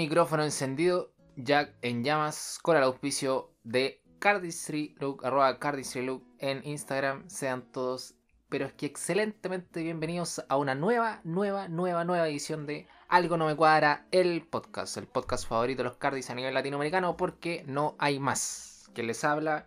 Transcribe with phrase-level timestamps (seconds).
[0.00, 6.66] micrófono encendido, Jack en llamas, con el auspicio de Cardistry Look, arroba Cardistry Look en
[6.66, 7.28] Instagram.
[7.28, 8.14] Sean todos,
[8.48, 13.44] pero es que excelentemente bienvenidos a una nueva, nueva, nueva, nueva edición de Algo No
[13.44, 17.94] Me Cuadra, el podcast, el podcast favorito de los Cardis a nivel latinoamericano, porque no
[17.98, 18.88] hay más.
[18.94, 19.66] Que les habla,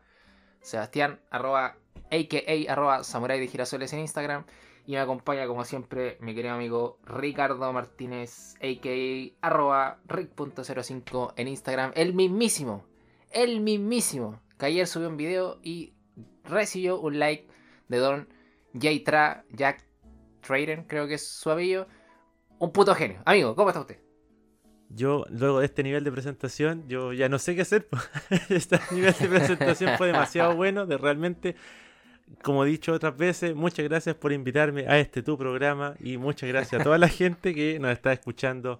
[0.62, 1.78] Sebastián, arroba,
[2.12, 2.74] a.k.a.
[2.74, 4.46] arroba Samurai de Girasoles en Instagram.
[4.86, 9.48] Y me acompaña, como siempre, mi querido amigo Ricardo Martínez, a.k.a.
[9.48, 11.92] arroba rick.05 en Instagram.
[11.96, 12.84] El mismísimo,
[13.32, 15.94] el mismísimo, que ayer subió un video y
[16.44, 17.48] recibió un like
[17.88, 18.28] de Don
[18.74, 19.46] J.
[19.52, 19.86] Jack
[20.42, 21.88] Traden, creo que es su apellido.
[22.60, 23.22] Un puto genio.
[23.26, 24.00] Amigo, ¿cómo está usted?
[24.90, 27.88] Yo, luego de este nivel de presentación, yo ya no sé qué hacer.
[28.50, 31.56] este nivel de presentación fue demasiado bueno, de realmente
[32.42, 36.50] como he dicho otras veces, muchas gracias por invitarme a este tu programa y muchas
[36.50, 38.80] gracias a toda la gente que nos está escuchando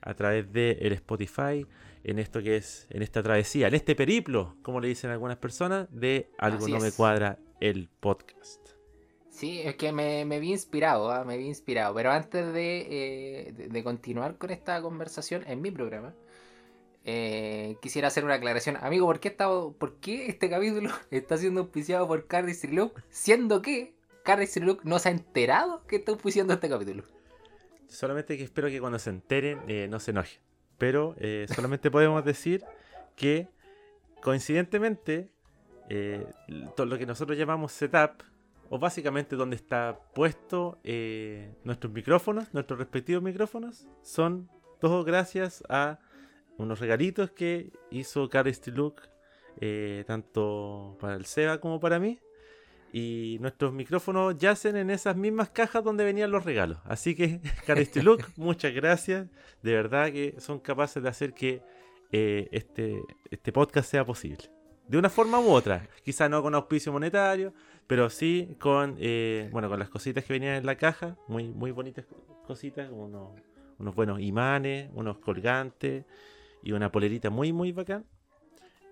[0.00, 1.66] a través de el Spotify
[2.04, 5.88] en esto que es en esta travesía, en este periplo, como le dicen algunas personas,
[5.90, 8.60] de algo Así no me cuadra el podcast.
[9.28, 11.24] Sí, es que me, me vi inspirado, ¿ah?
[11.24, 11.94] me vi inspirado.
[11.94, 12.78] Pero antes de,
[13.48, 16.14] eh, de, de continuar con esta conversación en mi programa,
[17.08, 18.76] eh, quisiera hacer una aclaración.
[18.80, 23.00] Amigo, ¿por qué, está, ¿por qué este capítulo está siendo auspiciado por Cardistry Look?
[23.10, 27.04] Siendo que Cardistry Look no se ha enterado que está auspiciando este capítulo.
[27.86, 30.40] Solamente que espero que cuando se enteren eh, no se enojen.
[30.78, 32.64] Pero eh, solamente podemos decir
[33.14, 33.48] que
[34.20, 35.30] coincidentemente
[36.74, 38.24] todo lo que nosotros llamamos setup,
[38.68, 40.80] o básicamente donde está puesto
[41.62, 46.00] nuestros micrófonos, nuestros respectivos micrófonos, son todos gracias a
[46.58, 49.02] unos regalitos que hizo Cardistry Look,
[49.60, 52.18] eh, tanto para el Seba como para mí.
[52.92, 56.78] Y nuestros micrófonos yacen en esas mismas cajas donde venían los regalos.
[56.84, 59.28] Así que, Cardistry Look, muchas gracias.
[59.62, 61.62] De verdad que son capaces de hacer que
[62.12, 64.50] eh, este, este podcast sea posible.
[64.88, 65.88] De una forma u otra.
[66.04, 67.52] Quizá no con auspicio monetario,
[67.86, 71.16] pero sí con, eh, bueno, con las cositas que venían en la caja.
[71.28, 72.06] Muy, muy bonitas
[72.46, 73.40] cositas, como unos,
[73.78, 76.04] unos buenos imanes, unos colgantes
[76.66, 78.04] y una polerita muy, muy bacán.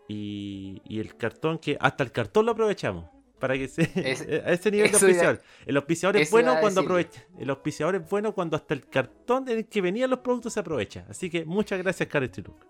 [0.08, 3.06] Y, y el cartón que hasta el cartón lo aprovechamos.
[3.40, 5.42] Para que se, Es- a ese nivel de auspiciador.
[5.66, 7.24] El auspiciador es bueno cuando aprovecha.
[7.38, 10.60] El auspiciador es bueno cuando hasta el cartón en el que venían los productos se
[10.60, 11.04] aprovecha.
[11.08, 12.64] Así que muchas gracias, Cardistry Look.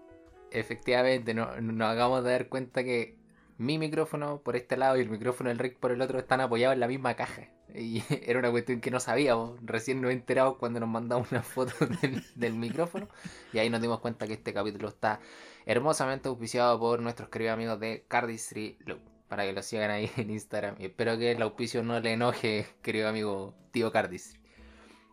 [0.51, 3.17] Efectivamente, no, nos acabamos de dar cuenta que
[3.59, 6.75] mi micrófono por este lado y el micrófono del Rick por el otro están apoyados
[6.75, 7.49] en la misma caja.
[7.75, 9.59] Y era una cuestión que no sabíamos.
[9.63, 11.73] Recién nos enteramos cuando nos mandamos una foto
[12.37, 13.09] del, micrófono.
[13.53, 15.21] Y ahí nos dimos cuenta que este capítulo está
[15.67, 19.01] hermosamente auspiciado por nuestros queridos amigos de Cardistry Look.
[19.29, 20.77] Para que lo sigan ahí en Instagram.
[20.79, 24.41] Y espero que el auspicio no le enoje, querido amigo tío Cardistry.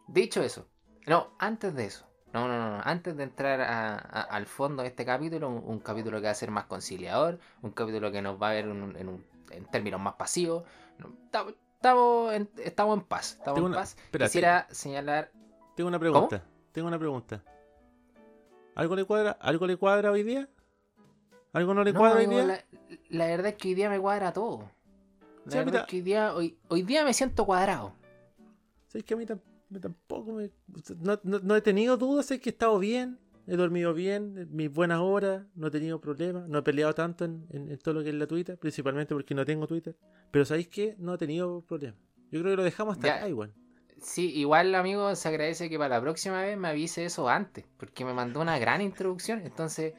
[0.08, 0.68] Dicho eso,
[1.08, 2.08] no, antes de eso.
[2.34, 2.82] No, no, no.
[2.84, 6.66] Antes de entrar al fondo de este capítulo, un, capítulo que va a ser más
[6.66, 10.64] conciliador, un capítulo que nos va a ver en, términos más pasivos.
[11.82, 13.32] Estamos, en, estamos en paz.
[13.40, 13.98] Estamos Tengo en una- paz.
[14.04, 14.30] espérate.
[14.30, 15.32] Quisiera señalar.
[15.76, 16.44] Tengo una pregunta.
[16.72, 17.44] Tengo una pregunta.
[18.76, 20.48] ¿Algo le cuadra, ¿Algo le cuadra hoy día?
[21.54, 22.46] ¿Algo no le No, cuadra hoy día?
[22.46, 22.64] la,
[23.10, 24.70] la verdad es que hoy día me cuadra todo.
[25.46, 25.80] La Sí, verdad mira.
[25.82, 27.94] es que hoy día, hoy, hoy día me siento cuadrado.
[28.90, 30.52] Sí, que a mí tam- me tampoco me...
[31.00, 34.56] No, no- no he tenido dudas, es que he estado bien, he dormido bien, en
[34.56, 37.96] mis buenas horas, no he tenido problemas, no he peleado tanto en, en- en todo
[37.96, 39.96] lo que es la Twitter, principalmente porque no tengo Twitter.
[40.32, 40.96] Pero ¿sabéis qué?
[41.00, 42.00] No he tenido problemas.
[42.32, 43.16] Yo creo que lo dejamos hasta Ya.
[43.18, 43.54] acá igual.
[44.00, 48.04] Sí, igual amigo, se agradece que para la próxima vez me avise eso antes, porque
[48.06, 49.94] me mandó una gran introducción, entonces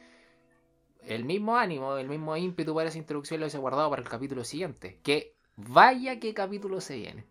[1.06, 4.42] el mismo ánimo, el mismo ímpetu para esa introducción lo hice guardado para el capítulo
[4.44, 4.98] siguiente.
[5.02, 7.24] Que vaya qué capítulo se viene.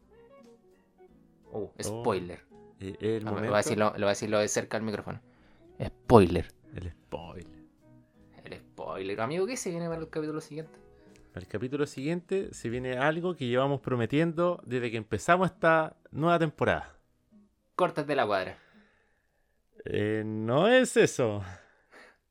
[1.51, 2.39] Uh, spoiler.
[2.79, 3.50] Eh, el Ah, lo, momento...
[3.50, 5.21] voy a decirlo, lo voy a decirlo de cerca al micrófono.
[5.86, 6.46] Spoiler.
[6.75, 7.66] El spoiler.
[8.44, 9.22] El spoiler.
[9.22, 10.78] Amigo, ¿qué se viene para el capítulo siguiente?
[11.33, 16.38] Para el capítulo siguiente se viene algo que llevamos prometiendo desde que empezamos esta nueva
[16.38, 16.98] temporada.
[17.75, 18.57] Cortes de la cuadra.
[19.86, 21.44] Eh, no es eso.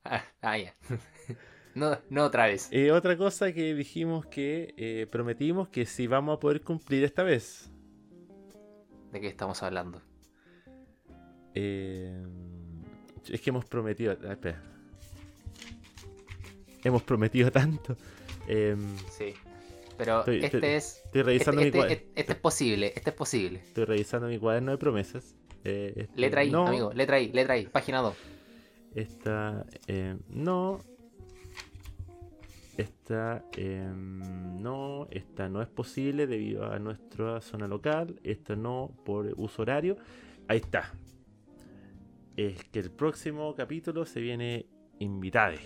[0.03, 0.75] Ah, ah, ya.
[1.75, 2.71] no, no otra vez.
[2.73, 7.23] Eh, otra cosa que dijimos que eh, prometimos que sí vamos a poder cumplir esta
[7.23, 7.71] vez.
[9.13, 10.01] ¿De qué estamos hablando?
[11.55, 12.27] Eh,
[13.29, 14.17] es que hemos prometido.
[14.27, 14.63] ah, espera.
[16.85, 17.97] Hemos prometido tanto.
[18.49, 18.77] Eh,
[19.11, 19.35] Sí.
[19.99, 21.03] Pero Estoy- este estoy- es.
[21.05, 22.13] estoy revisando Este, mi este- cuaderno.
[22.17, 23.59] este es posible, este es posible.
[23.59, 25.37] Estoy revisando mi cuaderno de promesas.
[25.63, 28.17] Eh, este, Letra I, no, amigo, letra I, letra I, página 2.
[28.95, 29.67] Esta.
[29.89, 30.81] eh, no.
[32.79, 33.45] Esta.
[33.59, 35.07] eh, no.
[35.11, 38.19] Esta no es posible debido a nuestra zona local.
[38.25, 39.99] Esta no por uso horario.
[40.49, 40.91] Ahí está.
[42.37, 44.67] Es que el próximo capítulo se viene
[44.99, 45.57] invitado.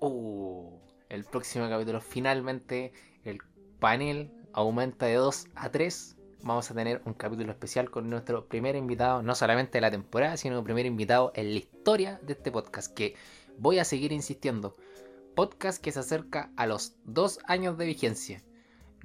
[0.00, 0.78] Uh,
[1.08, 2.92] el próximo capítulo finalmente
[3.24, 3.38] el
[3.78, 6.16] panel aumenta de 2 a 3.
[6.42, 10.36] Vamos a tener un capítulo especial con nuestro primer invitado, no solamente de la temporada,
[10.36, 13.14] sino el primer invitado en la historia de este podcast, que
[13.58, 14.76] voy a seguir insistiendo.
[15.34, 18.42] Podcast que se acerca a los dos años de vigencia.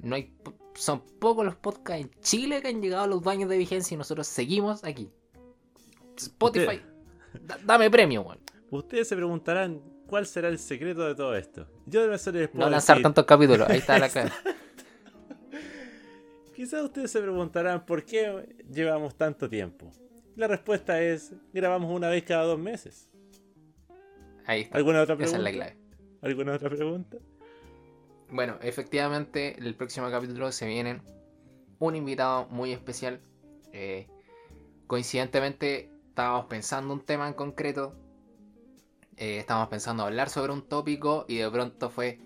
[0.00, 0.34] No hay,
[0.74, 3.94] son pocos los podcasts en Chile que han llegado a los dos años de vigencia
[3.94, 5.10] y nosotros seguimos aquí.
[6.16, 6.80] Spotify,
[7.42, 8.38] da- dame premio, weón.
[8.70, 11.66] Ustedes se preguntarán cuál será el secreto de todo esto.
[11.86, 14.30] Yo de solo les puedo No lanzar decir- tantos capítulos, ahí está la clave.
[16.54, 19.90] Quizás ustedes se preguntarán por qué llevamos tanto tiempo.
[20.36, 23.08] La respuesta es, grabamos una vez cada dos meses.
[24.46, 24.78] Ahí está.
[24.78, 25.36] ¿Alguna otra Esa pregunta?
[25.50, 25.76] es la clave.
[26.22, 27.18] ¿Alguna otra pregunta?
[28.30, 31.02] Bueno, efectivamente, el próximo capítulo se viene
[31.78, 33.20] un invitado muy especial.
[33.72, 34.08] Eh,
[34.86, 37.94] coincidentemente, estábamos pensando un tema en concreto.
[39.18, 42.18] Eh, estábamos pensando hablar sobre un tópico y de pronto fue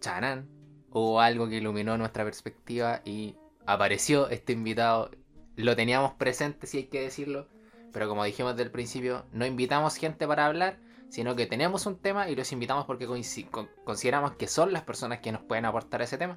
[0.00, 0.48] chanán.
[0.90, 3.36] Hubo algo que iluminó nuestra perspectiva y
[3.66, 5.12] apareció este invitado.
[5.54, 7.46] Lo teníamos presente, si hay que decirlo.
[7.92, 12.00] Pero como dijimos desde el principio, no invitamos gente para hablar, sino que tenemos un
[12.00, 13.06] tema y los invitamos porque
[13.84, 16.36] consideramos que son las personas que nos pueden aportar ese tema.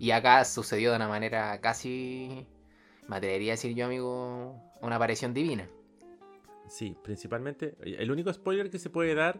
[0.00, 2.48] Y acá sucedió de una manera casi,
[3.06, 5.68] me atrevería a decir yo, amigo, una aparición divina.
[6.72, 7.76] Sí, principalmente.
[7.82, 9.38] El único spoiler que se puede dar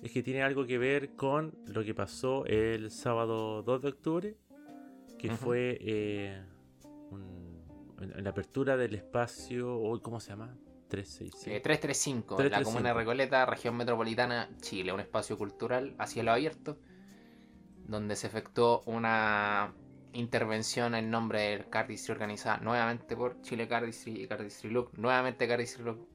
[0.00, 4.36] es que tiene algo que ver con lo que pasó el sábado 2 de octubre,
[5.18, 6.40] que fue eh,
[7.10, 7.58] un-
[8.00, 10.56] en, la apertura del espacio, ¿cómo se llama?
[10.88, 11.50] 365.
[11.50, 12.70] Eh, 335, la 335.
[12.70, 16.78] comuna de Recoleta, región metropolitana, Chile, un espacio cultural a cielo abierto,
[17.88, 19.74] donde se efectuó una
[20.12, 25.82] intervención en nombre del Cardistry organizada nuevamente por Chile Cardistry y Cardistry Look, nuevamente Cardistry
[25.84, 26.08] Look,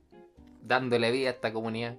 [0.63, 1.97] dándole vida a esta comunidad.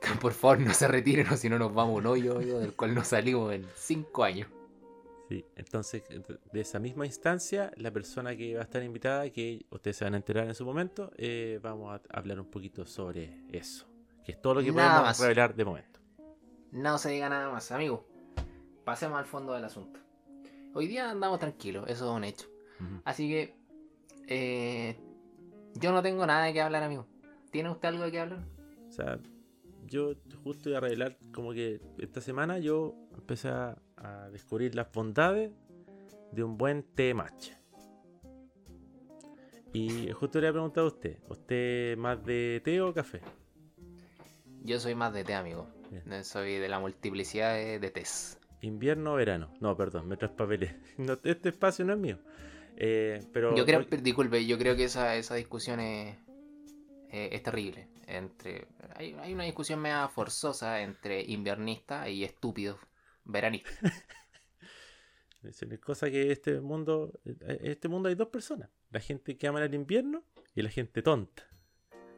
[0.00, 2.94] Que por favor no se retiren o si no nos vamos un hoyo, del cual
[2.94, 4.48] no salimos en 5 años.
[5.28, 6.02] Sí, entonces
[6.52, 10.14] de esa misma instancia, la persona que va a estar invitada, que ustedes se van
[10.14, 13.86] a enterar en su momento, eh, vamos a hablar un poquito sobre eso,
[14.24, 15.20] que es todo lo que Nada podemos más.
[15.20, 16.00] revelar de momento.
[16.72, 18.06] No se diga nada más, amigo.
[18.84, 20.00] Pasemos al fondo del asunto.
[20.74, 22.46] Hoy día andamos tranquilos, eso es un hecho.
[23.04, 23.54] Así que
[24.28, 24.96] eh,
[25.74, 27.06] yo no tengo nada de qué hablar, amigo.
[27.50, 28.44] ¿Tiene usted algo de qué hablar?
[28.88, 29.18] O sea,
[29.86, 30.14] yo
[30.44, 35.50] justo iba a revelar como que esta semana yo empecé a, a descubrir las bondades
[36.32, 37.58] de un buen té matcha.
[39.72, 43.20] Y justo le había preguntado a usted, ¿usted más de té o café?
[44.62, 45.68] Yo soy más de té, amigo.
[45.90, 46.02] Bien.
[46.12, 48.38] Eh, Soy de la multiplicidad de, de tés.
[48.60, 49.52] ¿Invierno o verano?
[49.60, 50.76] No, perdón, me traspapelé.
[50.98, 52.18] No, este espacio no es mío.
[52.76, 56.16] Eh, pero Yo creo, disculpe, yo creo que esa, esa discusión es,
[57.10, 57.88] eh, es terrible.
[58.06, 62.78] Entre, hay, hay una discusión media forzosa entre invernista y estúpido
[63.24, 63.70] veranista.
[65.42, 67.38] Es una cosa que este mundo, en
[67.70, 70.24] este mundo hay dos personas, la gente que ama el invierno
[70.54, 71.46] y la gente tonta.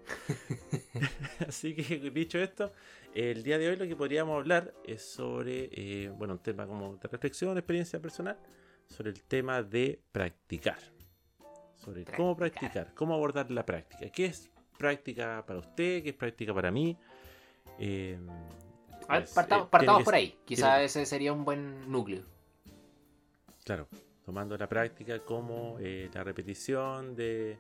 [1.47, 2.73] Así que dicho esto,
[3.15, 6.97] el día de hoy lo que podríamos hablar es sobre, eh, bueno, un tema como
[6.97, 8.38] de reflexión, experiencia personal,
[8.87, 10.79] sobre el tema de practicar.
[11.76, 14.11] Sobre cómo practicar, cómo abordar la práctica.
[14.11, 14.50] ¿Qué es
[14.81, 16.03] práctica para usted?
[16.03, 16.97] ¿Qué es práctica para mí?
[17.79, 18.19] Eh,
[19.07, 20.39] A ver, pues, partamos, eh, partamos que por ahí.
[20.47, 22.23] Quizá ese sería un buen núcleo.
[23.65, 23.87] Claro,
[24.25, 27.59] tomando la práctica como eh, la repetición de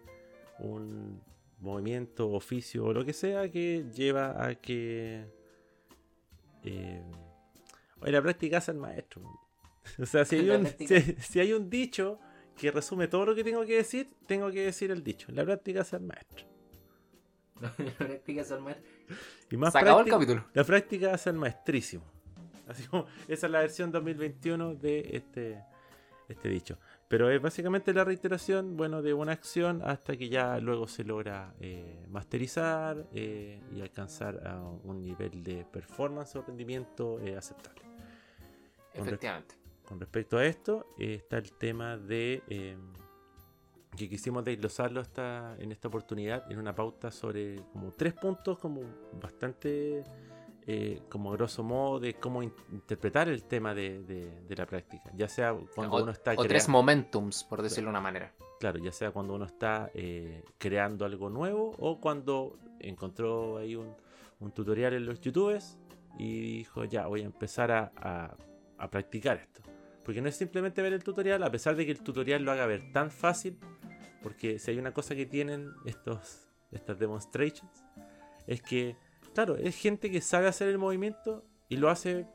[0.60, 1.20] un
[1.58, 5.26] movimiento, oficio o lo que sea que lleva a que
[6.64, 7.02] eh,
[8.00, 9.22] oye, la práctica hace el maestro.
[9.98, 10.68] O sea, si hay, un,
[11.18, 12.20] si hay un dicho
[12.56, 15.32] que resume todo lo que tengo que decir, tengo que decir el dicho.
[15.32, 16.49] La práctica hace el maestro.
[19.50, 20.44] Y más Se acabó el práctica- capítulo.
[20.54, 22.04] la práctica hace el maestrísimo.
[22.68, 25.60] Así como esa es la versión 2021 de este,
[26.28, 26.78] este dicho.
[27.08, 31.52] Pero es básicamente la reiteración, bueno, de una acción hasta que ya luego se logra
[31.58, 37.82] eh, masterizar eh, y alcanzar a un nivel de performance o rendimiento eh, aceptable.
[38.94, 39.56] Con, re- Efectivamente.
[39.84, 42.76] con respecto a esto, está el tema de
[43.96, 48.82] que quisimos desglosarlo esta, en esta oportunidad en una pauta sobre como tres puntos como
[49.20, 50.04] bastante
[50.66, 55.10] eh, como grosso modo de cómo in- interpretar el tema de, de- de la práctica.
[55.16, 58.32] Ya sea cuando o, uno está o tres momentums, por decirlo de una manera.
[58.60, 63.94] claro ya sea cuando uno está eh, creando algo nuevo o cuando encontró ahí un,
[64.38, 65.78] un tutorial en los youtubes
[66.18, 68.36] y dijo ya voy a empezar a, a-
[68.78, 69.60] a practicar esto
[70.04, 72.66] porque no es simplemente ver el tutorial a pesar de que el tutorial lo haga
[72.66, 73.58] ver tan fácil
[74.22, 77.84] porque si hay una cosa que tienen estos estas demonstrations
[78.46, 78.96] es que,
[79.34, 82.26] claro, es gente que sabe hacer el movimiento y lo hace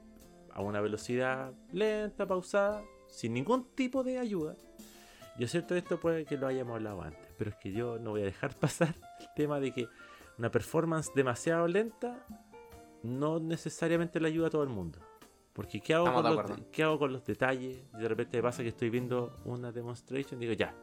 [0.52, 4.56] a una velocidad lenta, pausada, sin ningún tipo de ayuda.
[5.38, 8.22] Yo cierto esto puede que lo hayamos hablado antes, pero es que yo no voy
[8.22, 9.88] a dejar pasar el tema de que
[10.38, 12.26] una performance demasiado lenta
[13.04, 15.00] no necesariamente le ayuda a todo el mundo.
[15.54, 17.90] Porque ¿qué hago, con los, ¿qué hago con los detalles?
[17.94, 20.76] De repente pasa que estoy viendo una demonstration y digo, ya,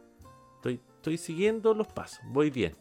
[0.63, 2.73] estoy, estoy siguiendo los pasos, voy bien.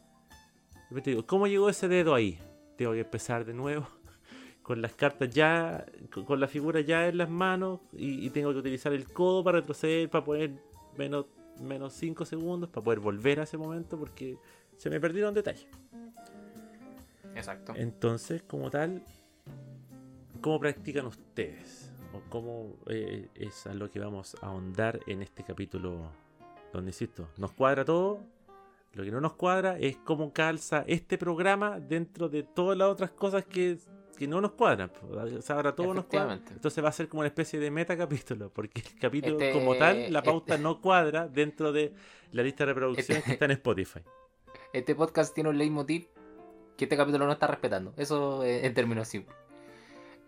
[1.03, 2.37] Digo, ¿cómo llegó ese dedo ahí?
[2.77, 3.87] Tengo que empezar de nuevo
[4.61, 8.93] con las cartas ya, con la figura ya en las manos y, tengo que utilizar
[8.93, 10.51] el codo para retroceder, para poner
[10.95, 11.25] menos,
[11.59, 14.37] menos 5 segundos, para poder volver a ese momento porque
[14.77, 15.67] se me perdieron detalles.
[17.33, 17.73] Exacto.
[17.75, 19.03] Entonces, como tal,
[20.39, 21.91] ¿cómo practican ustedes?
[22.13, 26.11] ¿O cómo eh, es a lo que vamos a ahondar en este capítulo
[26.71, 28.19] donde, insisto, nos cuadra todo?
[28.93, 33.11] Lo que no nos cuadra es cómo calza este programa dentro de todas las otras
[33.11, 33.77] cosas que,
[34.27, 34.91] no nos cuadran.
[35.09, 36.39] O sea, ahora todo nos cuadra.
[36.51, 40.13] Entonces va a ser como una especie de metacapítulo, porque el capítulo este, como tal,
[40.13, 41.93] la pauta este no cuadra dentro de
[42.31, 44.01] la lista de reproducciones este que está en Spotify.
[44.73, 46.07] Este podcast tiene un leitmotiv
[46.77, 47.93] que este capítulo no está respetando.
[47.97, 49.35] Eso en términos simples.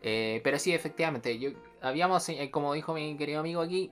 [0.06, 3.92] Eh, pero sí, efectivamente, yo, habíamos, eh, como dijo mi querido amigo aquí,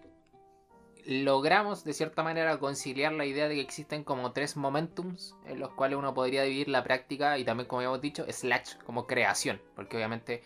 [1.05, 5.71] logramos de cierta manera conciliar la idea de que existen como tres momentums en los
[5.71, 9.97] cuales uno podría dividir la práctica y también, como habíamos dicho, slash como creación, porque
[9.97, 10.43] obviamente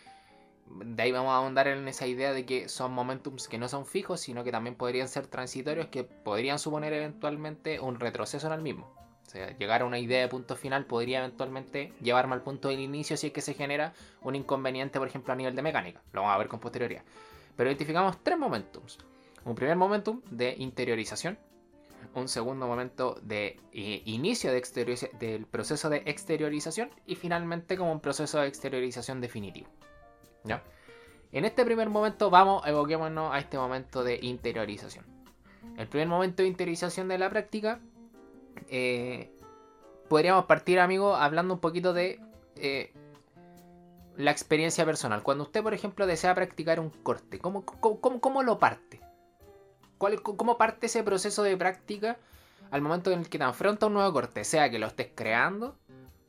[0.67, 3.85] de ahí vamos a ahondar en esa idea de que son momentums que no son
[3.85, 8.61] fijos, sino que también podrían ser transitorios que podrían suponer eventualmente un retroceso en el
[8.61, 8.91] mismo.
[9.25, 12.79] O sea, llegar a una idea de punto final podría eventualmente llevarme al punto del
[12.79, 16.01] inicio si es que se genera un inconveniente, por ejemplo, a nivel de mecánica.
[16.13, 17.03] Lo vamos a ver con posterioridad.
[17.55, 18.99] Pero identificamos tres momentos.
[19.45, 21.37] Un primer momentum de interiorización.
[22.13, 26.89] Un segundo momento de eh, inicio de del proceso de exteriorización.
[27.05, 29.69] Y finalmente como un proceso de exteriorización definitivo.
[30.43, 30.63] ¿Ya?
[31.31, 35.05] En este primer momento vamos, evoquémonos a este momento de interiorización.
[35.77, 37.79] El primer momento de interiorización de la práctica
[38.69, 39.31] eh,
[40.07, 42.19] podríamos partir, amigo, hablando un poquito de
[42.55, 42.93] eh,
[44.17, 45.23] la experiencia personal.
[45.23, 49.01] Cuando usted, por ejemplo, desea practicar un corte, ¿cómo, cómo, lo parte?
[49.97, 52.17] ¿Cuál, ¿Cómo parte ese proceso de práctica
[52.71, 54.43] al momento en el que te enfrenta un nuevo corte?
[54.43, 55.75] Sea que lo estés creando,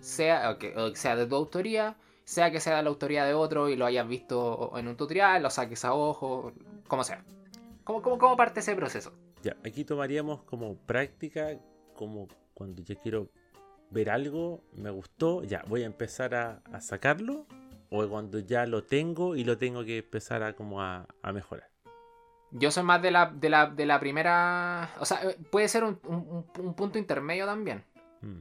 [0.01, 3.77] sea, que, sea de tu autoría, sea que sea de la autoría de otro y
[3.77, 6.53] lo hayas visto en un tutorial, lo saques a ojo,
[6.89, 7.25] como sea.
[7.85, 9.13] ¿Cómo, cómo, cómo parte ese proceso?
[9.43, 11.59] Ya, aquí tomaríamos como práctica
[11.95, 13.31] como cuando yo quiero
[13.91, 17.47] ver algo, me gustó, ya voy a empezar a, sacarlo,
[17.91, 21.69] o cuando ya lo tengo y lo tengo que empezar a como a, mejorar.
[22.53, 24.95] Yo soy más de la, de la, de la primera.
[24.99, 27.85] O sea, eh, puede ser un, punto intermedio también.
[28.21, 28.41] Mm.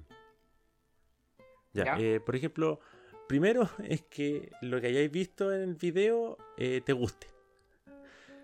[1.73, 2.79] Ya, eh, por ejemplo,
[3.27, 7.27] primero es que lo que hayáis visto en el video eh, te guste.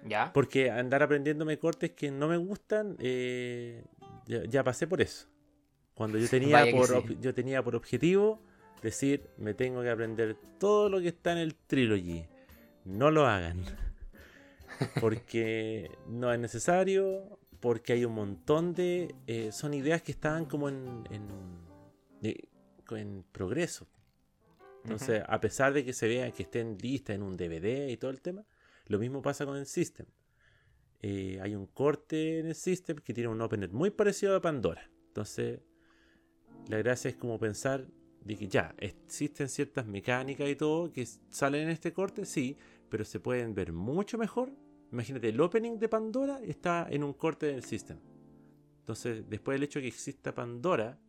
[0.04, 0.34] ¿Ya?
[0.34, 2.98] Porque andar aprendiéndome cortes que no me gustan,
[4.26, 5.28] ya, pasé por eso.
[5.94, 8.42] Cuando yo tenía, por, yo tenía por objetivo
[8.82, 12.26] decir, me tengo que aprender todo lo que está en el trilogy.
[12.84, 13.64] No lo hagan.
[15.00, 19.14] Porque no es necesario, porque hay un montón de...
[19.28, 23.88] Eh, son ideas que estaban como en, en, progreso.
[24.84, 28.12] Entonces, a pesar de que se vea que estén listas en un DVD y todo
[28.12, 28.44] el tema,
[28.88, 30.08] lo mismo pasa con el System.
[31.04, 34.90] Eh, hay un corte en el system que tiene un opener muy parecido a Pandora.
[35.08, 35.60] Entonces,
[36.68, 37.88] la gracia es como pensar
[38.24, 42.56] de que ya, existen ciertas mecánicas y todo que salen en este corte, sí,
[42.90, 44.52] pero se pueden ver mucho mejor.
[44.92, 47.98] Imagínate, el opening de Pandora está en un corte del system.
[48.80, 51.00] Entonces, después del hecho de que exista Pandora,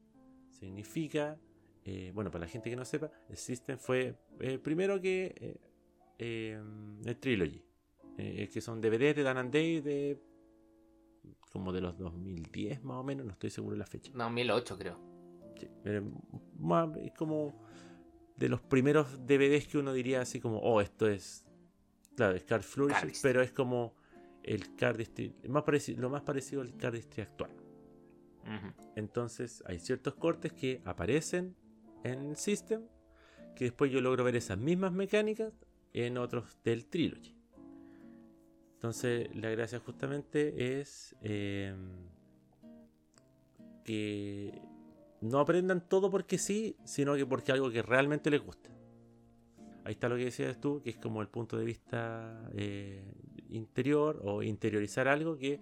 [0.50, 1.38] significa,
[1.84, 5.58] eh, bueno, para la gente que no sepa, el system fue eh, primero que
[6.18, 7.64] el Trilogy.
[8.18, 10.20] Eh, que son DVDs de Dan and Day de
[11.50, 14.12] como de los 2010 más o menos, no estoy seguro de la fecha.
[14.14, 14.98] No, 2008 creo.
[15.84, 17.54] es como
[18.36, 21.44] de los primeros DVDs que uno diría así como, oh, esto es,
[22.16, 23.94] claro, es Card Flourish, pero es como
[24.42, 25.64] el Cardistry, más
[25.96, 27.50] lo más parecido al Cardistry actual.
[28.96, 31.54] Entonces hay ciertos cortes que aparecen
[32.02, 32.82] en el system
[33.54, 35.52] que después yo logro ver esas mismas mecánicas
[35.92, 37.36] en otros del Trilogy.
[38.74, 42.08] Entonces, la gracia justamente es em,
[43.84, 44.60] que
[45.20, 48.70] no aprendan todo porque sí, sino que porque algo que realmente les gusta.
[49.84, 53.02] Ahí está lo que decías tú, que es como el punto de vista eh,
[53.48, 55.60] interior o interiorizar algo que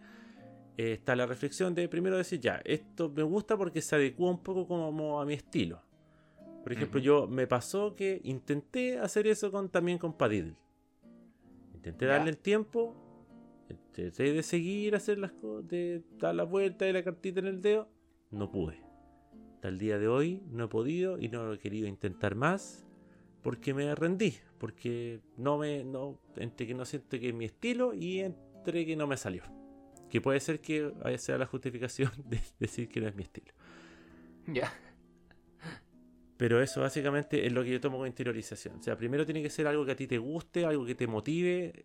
[0.76, 4.42] eh, está la reflexión de primero decir, ya, esto me gusta porque se adecua un
[4.42, 5.82] poco como a mi estilo.
[6.62, 10.56] Por ejemplo, yo me pasó que intenté hacer eso con, también con Padil.
[11.74, 12.94] Intenté darle el tiempo,
[13.92, 17.62] traté de seguir, hacer las cosas, de dar la vuelta de la cartita en el
[17.62, 17.88] dedo.
[18.30, 18.78] No pude.
[19.54, 22.86] Hasta el día de hoy no he podido y no lo he querido intentar más
[23.42, 24.36] porque me rendí.
[24.58, 25.84] Porque no me.
[25.84, 29.42] No, entre que no siento que es mi estilo y entre que no me salió.
[30.08, 33.52] Que puede ser que sea la justificación de decir que no es mi estilo.
[34.46, 34.72] Ya.
[36.36, 38.76] Pero eso básicamente es lo que yo tomo como interiorización.
[38.78, 41.06] O sea, primero tiene que ser algo que a ti te guste, algo que te
[41.06, 41.84] motive.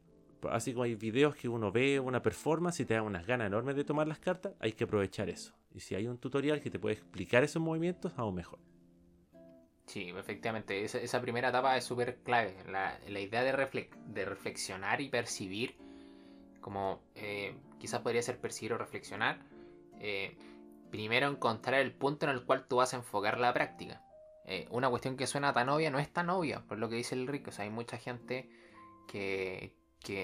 [0.49, 3.75] Así como hay videos que uno ve, una performance y te da unas ganas enormes
[3.75, 5.53] de tomar las cartas, hay que aprovechar eso.
[5.73, 8.59] Y si hay un tutorial que te puede explicar esos movimientos, aún mejor.
[9.85, 12.55] Sí, efectivamente, esa, primera etapa es súper clave.
[12.67, 15.77] La, idea de, de reflexionar y percibir,
[16.59, 19.39] como eh, quizás podría ser percibir o reflexionar,
[19.99, 20.37] eh,
[20.89, 24.01] primero encontrar el punto en el cual tú vas a enfocar la práctica.
[24.45, 27.15] Eh, una cuestión que suena tan obvia no es tan obvia, por lo que dice
[27.15, 27.49] el rico.
[27.49, 28.49] O sea, hay mucha gente
[29.07, 29.73] que,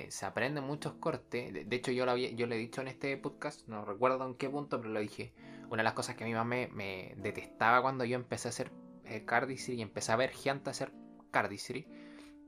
[0.10, 1.54] se aprende muchos cortes.
[1.68, 4.50] De, hecho, yo lo, yo lo he dicho en este podcast, no recuerdo en qué
[4.50, 5.34] punto, pero lo dije.
[5.70, 8.72] Una de las cosas que a mí más me, detestaba cuando yo empecé a hacer
[9.06, 10.92] eh, cardistry y empecé a ver gente hacer
[11.32, 11.88] cardistry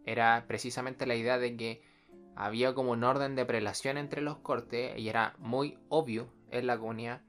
[0.06, 1.82] era precisamente la idea de que
[2.36, 6.78] había como un orden de prelación entre los cortes y era muy obvio en la
[6.78, 7.22] comunidad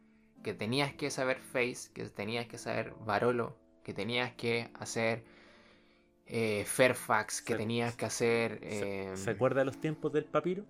[0.42, 5.24] que tenías que saber face, que tenías que saber Barolo, que tenías que hacer
[6.26, 8.58] eh, Fairfax, que tenías que hacer...
[8.62, 10.64] Eh, ¿Se acuerda de los tiempos del papiro?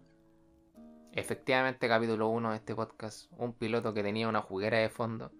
[1.12, 5.32] Efectivamente, capítulo 1 de este podcast, un piloto que tenía una juguera de fondo.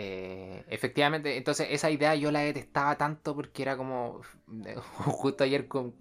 [0.00, 4.20] Eh, efectivamente, entonces esa idea yo la detestaba tanto porque era como...
[4.94, 5.92] Justo ayer con,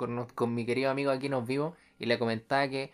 [0.54, 2.92] mi querido amigo aquí nos vimos y le comentaba que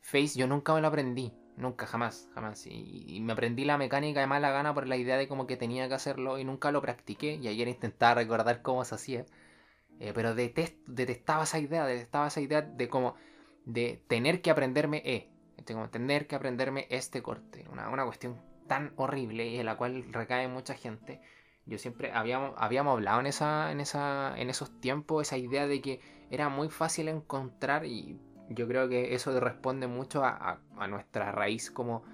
[0.00, 1.34] Face yo nunca me lo aprendí.
[1.58, 2.66] Nunca, jamás, jamás.
[2.66, 5.88] Y, me aprendí la mecánica de mala gana por la idea de como que tenía
[5.88, 7.34] que hacerlo y nunca lo practiqué.
[7.34, 9.26] Y ayer intentaba recordar cómo se hacía.
[10.00, 13.14] Eh, pero detestaba esa idea, detestaba esa idea de como
[13.66, 15.30] de tener que aprenderme E.
[15.66, 17.66] Como tener que aprenderme este corte.
[17.70, 21.20] Una, una cuestión tan horrible y en la cual recae mucha gente.
[21.66, 25.80] Yo siempre habíamos, habíamos hablado en esa, en esa, en esos tiempos, esa idea de
[25.80, 26.00] que
[26.30, 32.04] era muy fácil encontrar y yo creo que eso responde mucho a, nuestra raíz como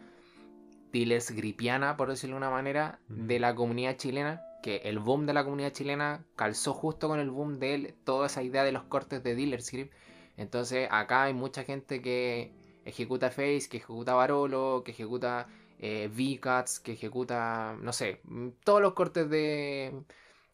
[0.93, 5.35] dealers gripiana, por decirlo de una manera, de la comunidad chilena, que el boom de
[5.35, 9.23] la comunidad chilena calzó justo con el boom de toda esa idea de los cortes
[9.23, 9.93] de dealer script.
[10.37, 12.53] Entonces acá hay mucha gente que
[12.85, 15.49] ejecuta Face, que ejecuta Barolo, que ejecuta
[15.83, 18.21] eh, V-Cuts, que ejecuta, no sé,
[18.64, 19.92] todos los cortes de,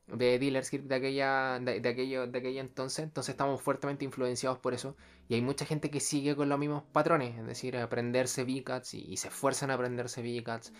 [0.06, 3.04] de dealer script de aquella, de, aquello, de aquella entonces.
[3.04, 4.96] Entonces estamos fuertemente influenciados por eso.
[5.28, 9.16] Y hay mucha gente que sigue con los mismos patrones, es decir, aprenderse VCATs y,
[9.18, 10.72] se esfuerzan a aprenderse VCATs.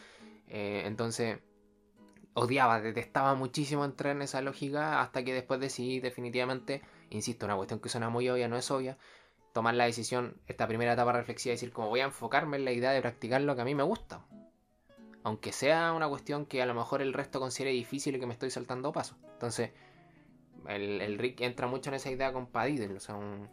[0.48, 1.40] Eh, entonces,
[2.32, 6.80] odiaba, detestaba muchísimo entrar en esa lógica hasta que después decidí definitivamente,
[7.10, 8.96] insisto, una cuestión que suena muy obvia, no es obvia,
[9.58, 12.92] tomar la decisión, esta primera etapa reflexiva, decir, como voy a enfocarme en la idea
[12.92, 14.24] de practicar lo que a mí me gusta.
[15.24, 18.34] Aunque sea una cuestión que a lo mejor el resto considere difícil y que me
[18.34, 19.16] estoy saltando paso.
[19.32, 19.72] Entonces,
[20.68, 23.48] el, Rick entra mucho en esa idea con o sea, un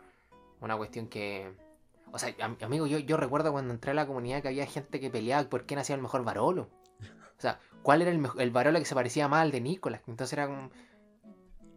[0.61, 1.51] una cuestión que.
[2.11, 5.09] O sea, amigo, yo, yo recuerdo cuando entré a la comunidad que había gente que
[5.09, 6.69] peleaba por quién hacía el mejor Barolo.
[7.37, 10.01] O sea, ¿cuál era el, el Barolo que se parecía más al de Nicolás?
[10.07, 10.69] Entonces era como.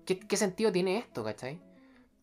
[0.05, 1.61] ¿Qué, sentido tiene esto, cachai?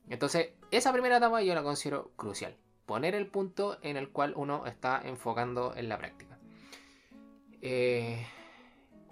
[0.10, 2.56] Entonces, esa primera etapa yo la considero crucial.
[2.86, 6.38] Poner el punto en el cual uno está enfocando en la práctica.
[7.62, 8.26] Eh,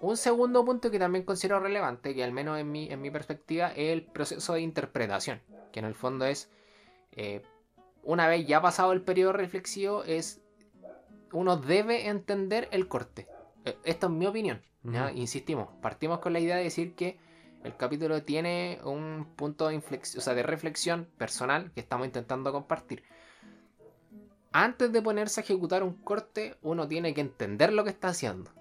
[0.00, 3.68] un segundo punto que también considero relevante, que al menos en mi, en mi perspectiva,
[3.68, 5.40] es el proceso de interpretación.
[5.72, 6.50] Que en el fondo es
[7.12, 7.42] eh,
[8.04, 10.40] una vez ya pasado el periodo reflexivo, es
[11.32, 13.26] uno debe entender el corte.
[13.64, 14.62] Eh, esto es mi opinión.
[15.14, 17.18] Insistimos, partimos con la idea de decir que
[17.64, 22.52] el capítulo tiene un punto de, inflexión, o sea, de reflexión personal que estamos intentando
[22.52, 23.02] compartir.
[24.52, 28.52] Antes de ponerse a ejecutar un corte, uno tiene que entender lo que está haciendo.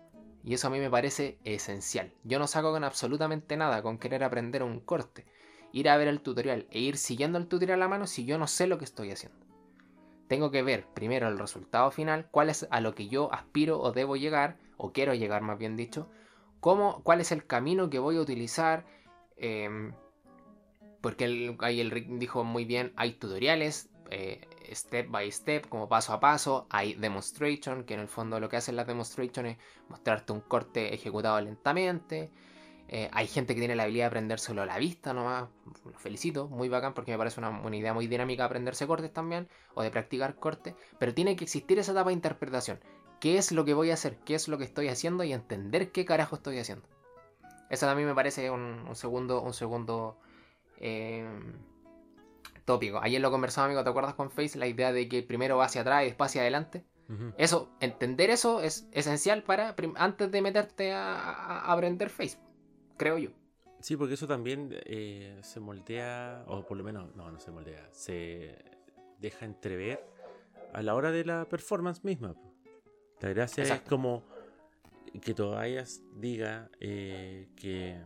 [0.44, 2.12] Y eso a mí me parece esencial.
[2.24, 5.26] Yo no saco con absolutamente nada con querer aprender un corte
[5.74, 8.38] ir a ver el tutorial e ir siguiendo el tutorial a la mano si yo
[8.38, 9.38] no sé lo que estoy haciendo.
[10.30, 13.92] Tengo que ver primero el resultado final, cuál es a lo que yo aspiro o
[13.92, 16.08] debo llegar, o quiero llegar más bien dicho,
[16.64, 18.86] cómo, cuál es el camino que voy a utilizar,
[19.36, 19.94] em,
[21.02, 21.26] porque
[21.60, 24.40] ahí el Rick dijo muy bien, hay tutoriales, eh,
[24.72, 28.56] step by step, como paso a paso, hay demonstration, que en el fondo lo que
[28.56, 29.58] hace la demonstration es
[29.90, 32.32] mostrarte un corte ejecutado lentamente,
[32.88, 35.50] eh, hay gente que tiene la habilidad de aprendérselo a la vista nomás.
[35.84, 39.50] Lo felicito, muy bacán porque me parece una, idea muy dinámica de aprenderse cortes también
[39.74, 40.76] o de practicar cortes.
[41.00, 42.80] Pero tiene que existir esa etapa de interpretación.
[43.24, 44.18] ¿Qué es lo que voy a hacer?
[44.26, 45.24] ¿Qué es lo que estoy haciendo?
[45.24, 46.86] Y entender qué carajo estoy haciendo.
[47.70, 50.20] Eso también me parece un, un segundo, un segundo
[50.82, 51.26] eh,
[52.66, 53.00] tópico.
[53.02, 54.60] Ayer lo conversaba, amigo, ¿te acuerdas con Face?
[54.60, 56.84] La idea de que primero va hacia atrás y después hacia adelante.
[57.38, 62.44] Eso, entender eso es esencial para antes de meterte a, aprender Facebook,
[62.98, 63.30] creo yo.
[63.80, 67.88] Sí, porque eso también eh, se moldea, o por lo menos, no, no se moldea,
[67.94, 68.58] se
[69.20, 70.04] deja entrever
[70.74, 72.36] a la hora de la performance misma.
[73.24, 74.22] La gracia es como
[75.22, 77.98] que Tobias diga eh, que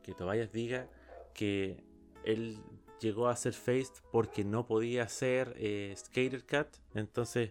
[0.00, 0.88] que Tobias diga
[1.34, 1.82] que
[2.22, 2.60] él
[3.00, 6.68] llegó a ser faced porque no podía ser eh, Skater Cat.
[6.94, 7.50] Entonces,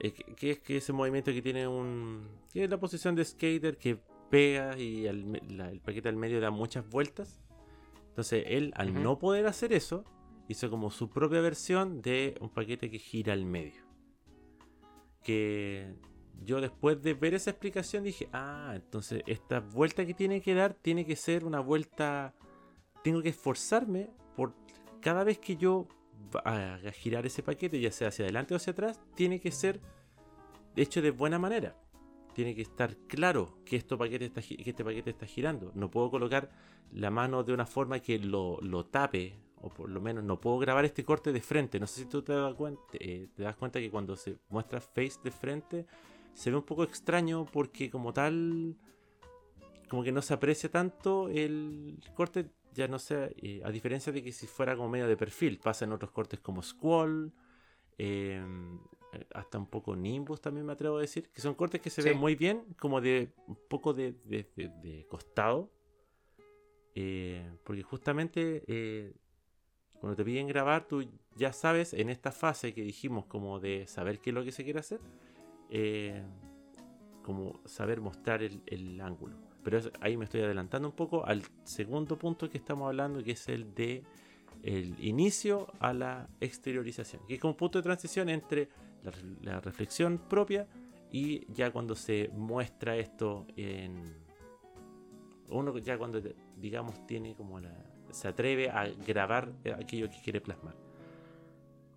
[0.00, 2.26] eh, ¿qué es que ese movimiento que tiene un.
[2.50, 7.40] Tiene la posición de skater que pega y el paquete al medio da muchas vueltas.
[8.08, 10.04] Entonces, él, al no poder hacer eso,
[10.48, 13.85] hizo como su propia versión de un paquete que gira al medio.
[15.26, 15.92] Que
[16.44, 20.74] yo después de ver esa explicación dije, ah, entonces esta vuelta que tiene que dar
[20.74, 22.34] tiene que ser una vuelta,
[23.02, 24.54] tengo que esforzarme por
[25.00, 25.88] cada vez que yo
[26.44, 29.80] haga girar ese paquete, ya sea hacia adelante o hacia atrás, tiene que ser
[30.76, 31.76] hecho de buena manera.
[32.34, 35.72] Tiene que estar claro que, esto paquete está, que este paquete está girando.
[35.74, 36.50] No puedo colocar
[36.92, 40.84] la mano de una forma que lo, tape, o por lo menos no puedo grabar
[40.84, 41.80] este corte de frente.
[41.80, 44.80] No sé si tú te das cuenta, eh, te das cuenta que cuando se muestra
[44.80, 45.86] face de frente,
[46.34, 48.76] se ve un poco extraño porque como tal,
[49.88, 54.22] como que no se aprecia tanto el corte, ya no sé, eh, a diferencia de
[54.22, 57.32] que si fuera como medio de perfil, pasa en otros cortes como Squall,
[57.96, 58.78] em,
[59.32, 62.18] hasta un poco Nimbus también me atrevo a decir, que son cortes que se ven
[62.18, 65.72] muy bien, como de un poco de, costado,
[66.94, 69.14] eh, porque justamente eh,
[70.00, 71.04] cuando te piden grabar, tú
[71.36, 74.64] ya sabes en esta fase que dijimos como de saber qué es lo que se
[74.64, 75.00] quiere hacer,
[75.70, 76.22] eh,
[77.22, 79.36] como saber mostrar el, ángulo.
[79.62, 83.48] Pero ahí me estoy adelantando un poco al segundo punto que estamos hablando, que es
[83.48, 84.04] el de
[84.62, 88.68] el inicio a la exteriorización, que es como un punto de transición entre
[89.42, 90.66] la, reflexión propia
[91.10, 94.02] y ya cuando se muestra esto en
[95.50, 96.20] uno ya cuando
[96.56, 97.72] digamos tiene como la
[98.16, 100.74] se atreve a grabar aquello que quiere plasmar.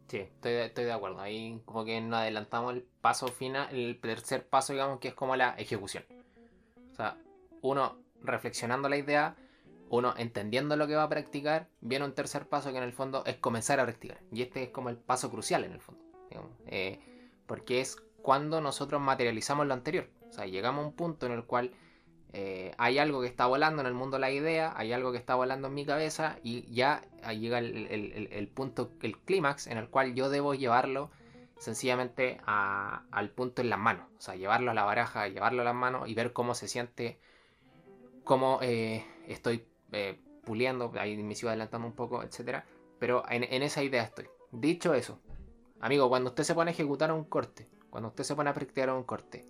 [0.09, 1.21] Sí, estoy, estoy de acuerdo.
[1.21, 5.37] Ahí como que nos adelantamos el paso final, el tercer paso, digamos, que es como
[5.37, 6.03] la ejecución.
[6.91, 7.15] O sea,
[7.61, 9.37] uno reflexionando la idea,
[9.89, 13.23] uno entendiendo lo que va a practicar, viene un tercer paso que en el fondo
[13.25, 14.19] es comenzar a practicar.
[14.29, 16.03] Y este es como el paso crucial en el fondo.
[16.67, 16.99] Eh,
[17.47, 20.09] porque es cuando nosotros materializamos lo anterior.
[20.27, 21.71] O sea, llegamos a un punto en el cual
[22.31, 25.35] eh, hay algo que está volando en el mundo la idea, hay algo que está
[25.35, 30.29] volando en mi cabeza y ya llega el, punto, el clímax en el cual yo
[30.29, 31.09] debo llevarlo
[31.57, 34.05] sencillamente al punto en las manos.
[34.17, 37.19] O sea, llevarlo a la baraja, llevarlo a las manos y ver cómo se siente,
[38.23, 42.65] cómo eh, estoy eh, puliendo, ahí me sigo adelantando un poco, etcétera.
[42.99, 44.27] Pero en, en esa idea estoy.
[44.51, 45.19] Dicho eso,
[45.79, 48.91] amigo, cuando usted se pone a ejecutar un corte, cuando usted se pone a practicar
[48.91, 49.47] un corte,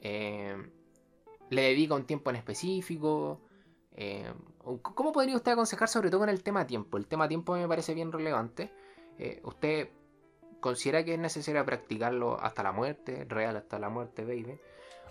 [0.00, 0.56] eh,
[1.50, 3.40] le dedica un tiempo en específico.
[3.92, 4.32] Eh,
[4.82, 6.96] ¿Cómo podría usted aconsejar sobre todo con el tema tiempo?
[6.96, 8.72] El tema tiempo me parece bien relevante.
[9.18, 9.88] Eh, ¿Usted
[10.60, 14.58] considera que es necesario practicarlo hasta la muerte, real hasta la muerte, baby?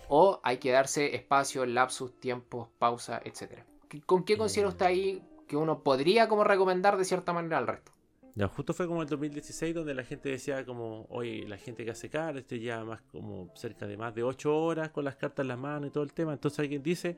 [0.08, 3.64] ¿O hay que darse espacio, lapsus, tiempos, pausa, etcétera?
[4.06, 7.93] ¿Con qué considera usted ahí que uno podría como recomendar de cierta manera al resto?
[8.36, 11.92] Ya, justo fue como el 2016 donde la gente decía como, oye, la gente que
[11.92, 15.44] hace cartas este ya más como cerca de más de 8 horas con las cartas
[15.44, 16.32] en las manos y todo el tema.
[16.32, 17.16] Entonces alguien dice,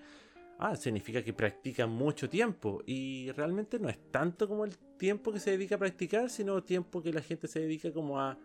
[0.59, 2.83] ah, significa que practican mucho tiempo.
[2.85, 7.02] Y realmente no es tanto como el tiempo que se dedica a practicar, sino tiempo
[7.02, 8.37] que la gente se dedica como a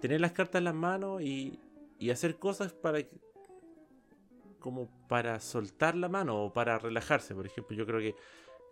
[0.00, 1.58] tener las cartas en las manos y,
[1.98, 3.00] y hacer cosas para
[4.60, 7.34] como para soltar la mano o para relajarse.
[7.34, 8.14] Por ejemplo, yo creo que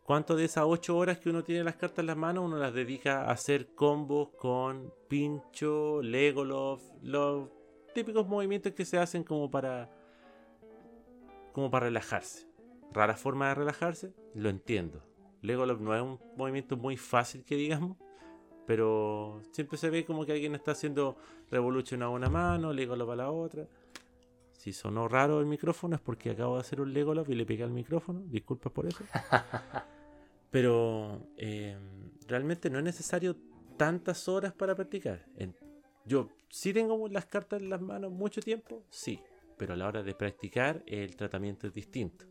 [0.08, 2.72] ¿Cuánto de esas 8 horas que uno tiene las cartas en las manos uno las
[2.72, 7.50] dedica a hacer combos con Pincho, Legolov, los
[7.94, 9.90] típicos movimientos que se hacen como para
[11.52, 12.48] como para relajarse?
[12.90, 15.04] Rara forma de relajarse, lo entiendo.
[15.42, 17.98] Legolov no es un movimiento muy fácil que digamos,
[18.66, 21.18] pero siempre se ve como que alguien está haciendo
[21.50, 23.68] Revolution a una mano, Legolov a la otra.
[24.52, 27.62] Si sonó raro el micrófono es porque acabo de hacer un Legolov y le pegué
[27.62, 28.22] al micrófono.
[28.24, 29.04] Disculpas por eso.
[30.50, 33.36] Pero em, realmente no es necesario
[33.76, 35.24] tantas horas para practicar.
[36.04, 39.20] yo sí tengo las cartas en las manos mucho tiempo, sí,
[39.56, 42.24] pero a la hora de practicar el tratamiento es distinto.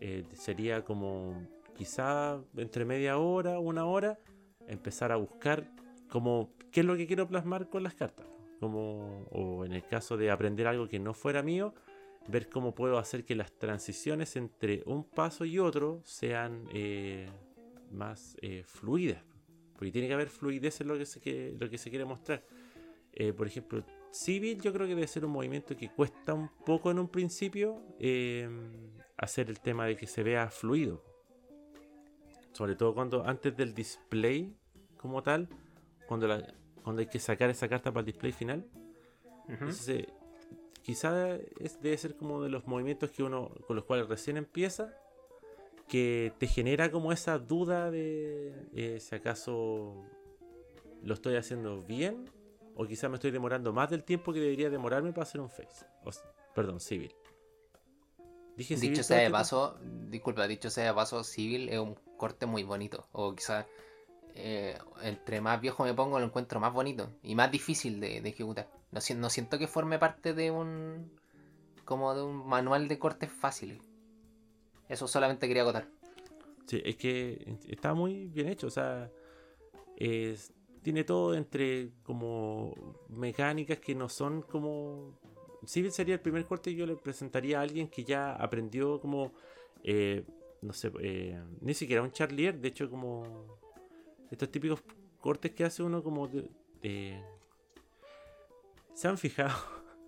[0.00, 4.18] Eh, sería como quizá entre media hora, una hora,
[4.68, 5.68] empezar a buscar
[6.08, 8.26] como qué es lo que quiero plasmar con las cartas.
[8.60, 11.74] Como, o en el caso de aprender algo que no fuera mío,
[12.28, 17.28] ver cómo puedo hacer que las transiciones entre un paso y otro sean eh,
[17.90, 19.22] más eh, fluidas.
[19.74, 22.44] Porque tiene que haber fluidez en lo que se, lo que se quiere mostrar.
[23.12, 26.90] Eh, por ejemplo, Civil yo creo que debe ser un movimiento que cuesta un poco
[26.90, 27.82] en un principio
[29.16, 31.04] hacer el tema de que se vea fluido.
[32.52, 34.56] Sobre todo cuando antes del display
[34.96, 35.48] como tal,
[36.06, 38.66] cuando, la, cuando hay que sacar esa carta para el display final.
[39.48, 40.06] Entonces,
[40.82, 44.94] quizá es, debe ser como de los movimientos que uno con los cuales recién empieza
[45.88, 50.04] que te genera como esa duda de eh, si acaso
[51.02, 52.30] lo estoy haciendo bien
[52.74, 55.86] o quizá me estoy demorando más del tiempo que debería demorarme para hacer un face.
[56.54, 57.14] perdón, civil.
[58.56, 62.46] Dije dicho sea de este paso, disculpa, dicho sea de paso, civil es un corte
[62.46, 63.06] muy bonito.
[63.12, 63.66] O quizá
[64.34, 68.68] eh, entre más viejo me pongo lo encuentro más bonito y más difícil de ejecutar.
[68.90, 71.10] No, siento que forme parte de un.
[71.84, 73.78] como de un manual de cortes fáciles.
[74.88, 75.88] Eso solamente quería agotar.
[76.66, 78.66] Sí, es que está muy bien hecho.
[78.66, 79.10] O sea,
[80.82, 82.74] tiene todo entre como
[83.08, 85.18] mecánicas que no son como.
[85.64, 89.32] Civil sería el primer corte que yo le presentaría a alguien que ya aprendió como.
[89.82, 90.24] Eh,
[90.60, 93.58] no sé, eh, ni siquiera un charlier, de hecho, como.
[94.30, 94.82] Estos típicos
[95.20, 97.20] cortes que hace uno como de,
[98.94, 99.56] ¿Se han fijado?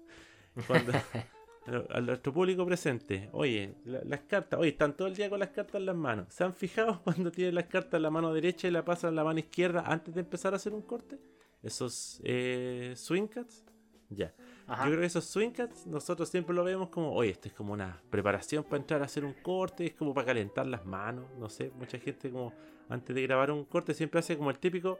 [0.67, 0.93] Cuando,
[1.67, 5.77] a nuestro público presente, oye, las cartas, oye, están todo el día con las cartas
[5.77, 6.27] en las manos.
[6.31, 9.17] ¿Se han fijado cuando tienen las cartas en la mano derecha y la pasan en
[9.17, 11.19] la mano izquierda antes de empezar a hacer un corte?
[11.63, 13.65] Esos eh, swing cuts.
[14.09, 14.35] Ya.
[14.67, 17.73] Yo creo que esos swing cuts nosotros siempre lo vemos como, oye, esto es como
[17.73, 21.49] una preparación para entrar a hacer un corte, es como para calentar las manos, no
[21.49, 22.53] sé, mucha gente como
[22.89, 24.99] antes de grabar un corte siempre hace como el típico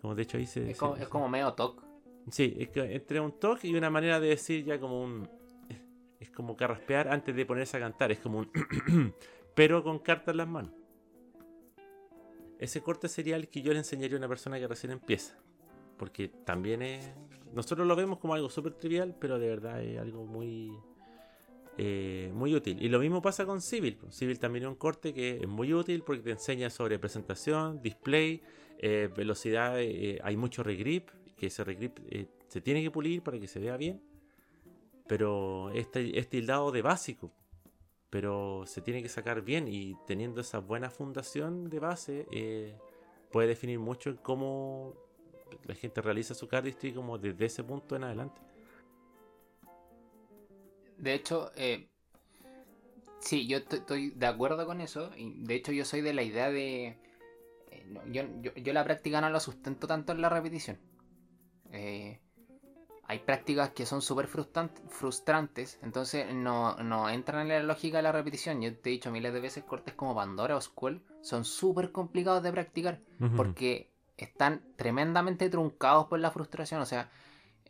[0.00, 0.70] como de hecho ahí se.
[0.70, 1.87] Es, como, es como medio toque.
[2.30, 5.28] Sí, es que entre un toque y una manera de decir ya como un.
[6.20, 8.10] Es como carraspear antes de ponerse a cantar.
[8.12, 8.50] Es como un.
[9.54, 10.72] pero con cartas en las manos.
[12.58, 15.38] Ese corte sería el que yo le enseñaría a una persona que recién empieza.
[15.96, 17.12] Porque también es.
[17.52, 20.72] Nosotros lo vemos como algo súper trivial, pero de verdad es algo muy.
[21.80, 22.82] Eh, muy útil.
[22.82, 23.98] Y lo mismo pasa con Civil.
[24.10, 28.42] Civil también es un corte que es muy útil porque te enseña sobre presentación, display,
[28.80, 29.80] eh, velocidad.
[29.80, 31.98] Eh, hay mucho regrip, que ese regrip
[32.48, 34.02] se tiene que pulir para que se vea bien.
[35.06, 37.32] Pero este, este hildado de básico.
[38.10, 42.78] Pero se tiene que sacar bien y teniendo esa buena fundación de base
[43.30, 44.94] puede definir mucho cómo
[45.64, 48.40] la gente realiza su cardistry como desde ese punto en adelante.
[50.98, 51.88] De hecho, eh,
[53.20, 55.10] sí, yo estoy de acuerdo con eso.
[55.16, 56.98] Y de hecho, yo soy de la idea de.
[57.70, 60.78] Eh, yo, la práctica no la sustento tanto en la repetición.
[61.72, 62.20] Eh,
[63.04, 68.12] hay prácticas que son súper frustrantes, entonces no, no, entran en la lógica de la
[68.12, 68.60] repetición.
[68.60, 72.42] Yo te he dicho miles de veces, cortes como Pandora o Skull son súper complicados
[72.42, 73.00] de practicar
[73.34, 76.82] porque están tremendamente truncados por la frustración.
[76.82, 77.10] O sea,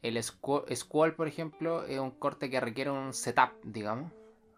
[0.03, 4.13] el Squall, por ejemplo, es un corte que requiere un setup, digamos,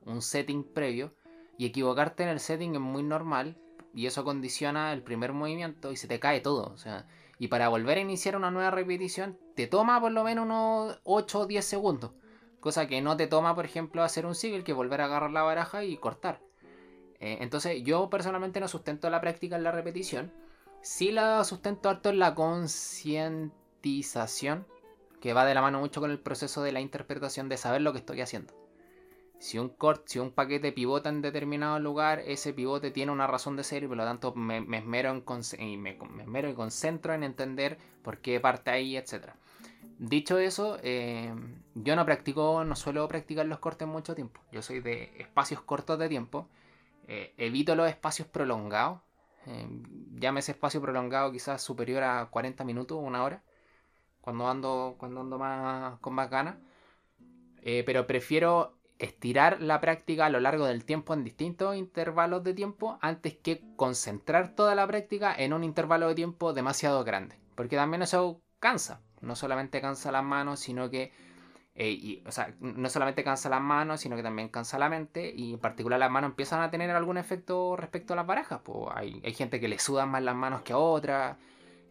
[0.07, 1.13] un setting previo.
[1.59, 3.59] Y equivocarte en el setting es muy normal.
[3.93, 6.73] Y eso condiciona el primer movimiento y se te cae todo.
[6.73, 7.07] O sea,
[7.41, 11.41] y para volver a iniciar una nueva repetición, te toma por lo menos unos 8
[11.41, 12.11] o 10 segundos.
[12.61, 15.41] Cosa que no te toma, por ejemplo, hacer un civil que volver a agarrar la
[15.41, 16.43] baraja y cortar.
[17.19, 20.35] Eh, entonces, yo personalmente no sustento la práctica en la repetición.
[20.83, 24.67] Sí la sustento harto en la concientización
[25.23, 27.93] que va de la mano mucho con el proceso de la interpretación de saber lo
[27.93, 28.60] que estoy haciendo.
[29.41, 33.57] Si un cort, si un paquete pivota en determinado lugar, ese pivote tiene una razón
[33.57, 35.25] de ser y por lo tanto me, esmero, en
[35.59, 39.31] y me, esmero y concentro en entender por qué parte ahí, etc.
[39.99, 41.35] Dicho eso, eh,
[41.75, 44.43] yo no practico, no suelo practicar los cortes mucho tiempo.
[44.53, 46.47] Yo soy de espacios cortos de tiempo.
[47.09, 49.01] Eh, evito los espacios prolongados.
[49.47, 49.67] Eh,
[50.17, 53.43] llámese espacio prolongado quizás superior a 40 minutos una hora
[54.21, 56.57] cuando ando, cuando ando más, con más ganas.
[57.63, 62.55] Eh, pero prefiero estirar la práctica a lo largo del tiempo en distintos intervalos de
[62.55, 67.37] tiempo antes que concentrar toda la práctica en un intervalo de tiempo demasiado grande.
[67.55, 69.01] Porque también eso cansa.
[69.21, 71.13] No solamente cansa las manos, sino que...
[71.75, 75.33] Eh, o sea, no solamente cansa las manos, sino que también cansa la mente.
[75.35, 78.61] Y en particular las manos empiezan a tener algún efecto respecto a las barajas.
[78.63, 81.37] Pues hay, hay gente que le sudan más las manos que a otras.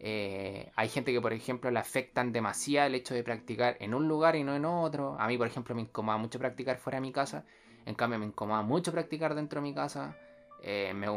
[0.01, 4.07] Eh, hay gente que, por ejemplo, le afectan demasiado el hecho de practicar en un
[4.07, 5.17] lugar y no en otro.
[5.19, 7.43] A mí, por ejemplo, me incomoda mucho practicar fuera de mi casa.
[7.85, 10.15] En cambio, me incomoda mucho practicar dentro de mi casa.
[10.61, 11.07] Eh, me,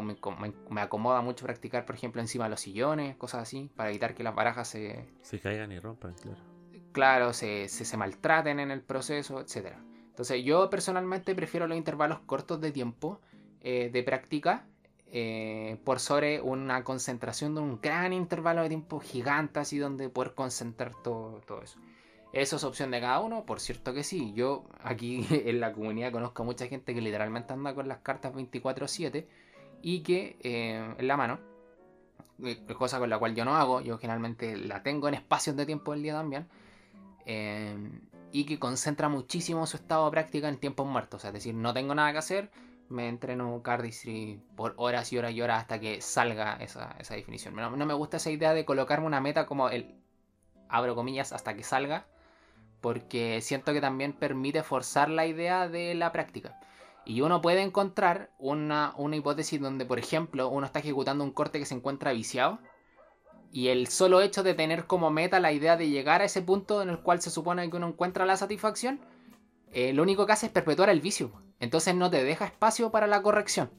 [0.69, 4.23] me, acomoda mucho practicar, por ejemplo, encima de los sillones, cosas así, para evitar que
[4.23, 5.05] las barajas se...
[5.21, 6.39] Se caigan y rompan, claro.
[6.93, 9.75] claro, se, se, maltraten en el proceso, etc.
[10.07, 13.19] Entonces yo personalmente prefiero los intervalos cortos de tiempo
[13.59, 14.65] eh, de práctica
[15.15, 20.33] eh, por sobre una concentración de un gran intervalo de tiempo gigante así donde poder
[20.33, 21.77] concentrar todo, todo eso.
[22.33, 23.45] ¿Eso es opción de cada uno?
[23.45, 24.33] Por cierto que sí.
[24.33, 28.33] Yo aquí en la comunidad conozco a mucha gente que literalmente anda con las cartas
[28.33, 29.27] 24/7
[29.83, 31.39] y que eh, en la mano,
[32.43, 35.67] eh, cosa con la cual yo no hago, yo generalmente la tengo en espacios de
[35.67, 36.47] tiempo del día también,
[37.27, 37.77] eh,
[38.31, 41.23] y que concentra muchísimo su estado de práctica en tiempos muertos.
[41.25, 42.49] es decir, no tengo nada que hacer,
[42.89, 47.55] me entreno cardistry por horas y horas y horas hasta que salga esa, definición.
[47.55, 49.95] No, me gusta esa idea de colocarme una meta como el,
[50.69, 52.05] abro comillas, hasta que salga
[52.83, 56.59] porque siento que también permite forzar la idea de la práctica.
[57.05, 61.65] Y uno puede encontrar una, hipótesis donde, por ejemplo, uno está ejecutando un corte que
[61.65, 62.59] se encuentra viciado.
[63.53, 66.81] Y el solo hecho de tener como meta la idea de llegar a ese punto
[66.81, 68.99] en el cual se supone que uno encuentra la satisfacción,
[69.71, 71.31] eh, lo único que hace es perpetuar el vicio.
[71.63, 73.71] Entonces no te deja espacio para la corrección.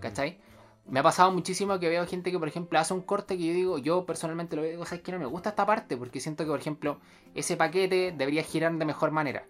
[0.00, 0.40] ¿Cachai?
[0.88, 3.52] me ha pasado muchísimo que veo gente que, por ejemplo, hace un corte que yo
[3.52, 6.44] digo, yo personalmente lo veo, digo, sabes que no me gusta esta parte porque siento
[6.44, 6.98] que, por ejemplo,
[7.34, 9.46] ese paquete debería girar de mejor manera.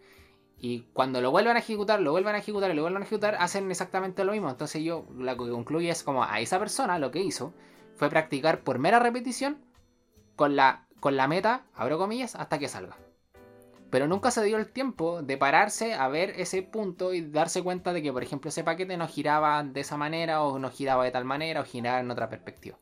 [0.61, 3.37] Y cuando lo vuelvan a ejecutar, lo vuelvan a ejecutar y lo vuelvan a ejecutar,
[3.37, 4.51] hacen exactamente lo mismo.
[4.51, 7.55] Entonces yo lo que concluyo es como a esa persona lo que hizo
[7.95, 9.59] fue practicar por mera repetición
[10.35, 12.97] con la, con la meta, abro comillas, hasta que salga.
[13.91, 17.93] Pero nunca se dio el tiempo de pararse a ver ese punto y darse cuenta
[17.93, 21.11] de que, por ejemplo, ese paquete no giraba de esa manera o no giraba de
[21.11, 22.79] tal manera o giraba en otra perspectiva.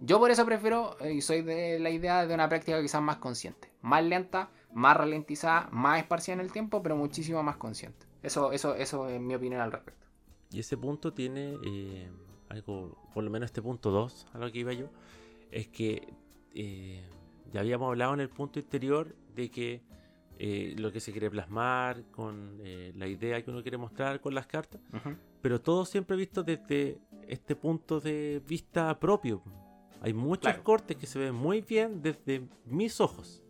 [0.00, 3.18] Yo por eso prefiero eh, y soy de la idea de una práctica quizás más
[3.18, 8.06] consciente, más lenta, más ralentizada, más esparcida en el tiempo, pero muchísimo más consciente.
[8.20, 10.06] Eso, eso, eso es mi opinión al respecto.
[10.50, 12.10] Y ese punto tiene eh,
[12.48, 14.88] algo, por lo menos este punto 2, a lo que iba yo,
[15.52, 16.12] es que
[16.54, 17.08] eh,
[17.52, 19.82] ya habíamos hablado en el punto anterior de que
[20.38, 24.34] eh, lo que se quiere plasmar, con eh, la idea que uno quiere mostrar con
[24.34, 24.80] las cartas,
[25.40, 29.42] pero todo siempre visto desde este punto de vista propio.
[30.00, 33.42] Hay muchos cortes que se ven muy bien desde mis ojos.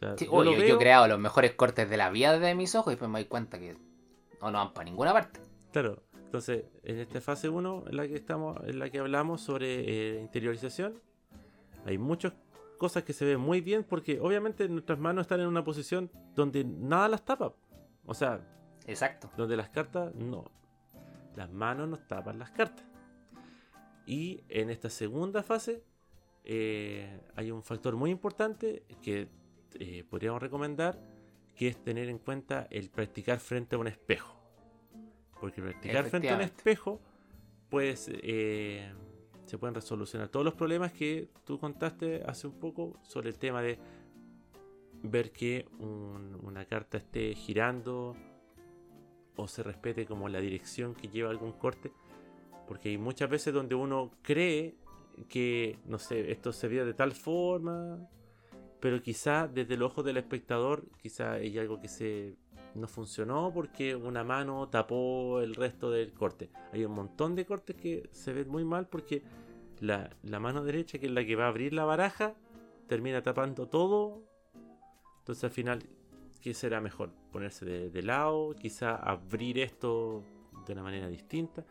[0.00, 3.18] yo, he creado los mejores cortes de la vida de mis ojos y pues me
[3.18, 3.76] doy cuenta que
[4.40, 5.40] no, no van para ninguna parte.
[5.72, 10.16] Claro, entonces en esta fase 1 en la que estamos, en la que hablamos sobre
[10.16, 10.94] eh, interiorización,
[11.84, 12.32] hay muchos
[12.74, 16.64] cosas que se ven muy bien porque obviamente nuestras manos están en una posición donde
[16.64, 17.54] nada las tapa.
[18.06, 18.40] O sea,
[18.86, 19.30] exacto.
[19.36, 20.44] Donde las cartas no.
[21.36, 22.86] Las manos nos tapan las cartas.
[24.06, 25.82] Y en esta segunda fase
[26.44, 29.28] eh, hay un factor muy importante que
[29.78, 31.00] eh, podríamos recomendar,
[31.56, 34.36] que es tener en cuenta el practicar frente a un espejo.
[35.40, 37.00] Porque practicar frente a un espejo,
[37.70, 38.92] pues eh,
[39.54, 43.62] se pueden resolucionar todos los problemas que tú contaste hace un poco sobre el tema
[43.62, 43.78] de
[45.04, 48.16] ver que una carta esté girando
[49.36, 51.92] o se respete como la dirección que lleva algún corte.
[52.66, 54.74] Porque hay muchas veces donde uno cree
[55.28, 58.08] que, no sé, esto se vio de tal forma,
[58.80, 62.34] pero quizá desde el ojo del espectador, quizá hay algo que se
[62.74, 66.50] no funcionó porque una mano tapó el resto del corte.
[66.72, 69.22] Hay un montón de cortes que se ven muy mal porque
[69.80, 70.10] la,
[70.40, 72.34] mano derecha, que es la que va a abrir la baraja,
[72.86, 74.22] termina tapando todo.
[75.20, 75.82] Entonces al final,
[76.40, 77.10] ¿qué será mejor?
[77.32, 80.22] Ponerse de, lado, quizá abrir esto
[80.66, 81.64] de una manera distinta.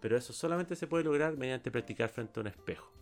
[0.00, 2.92] Pero eso solamente se puede lograr mediante practicar frente a un espejo.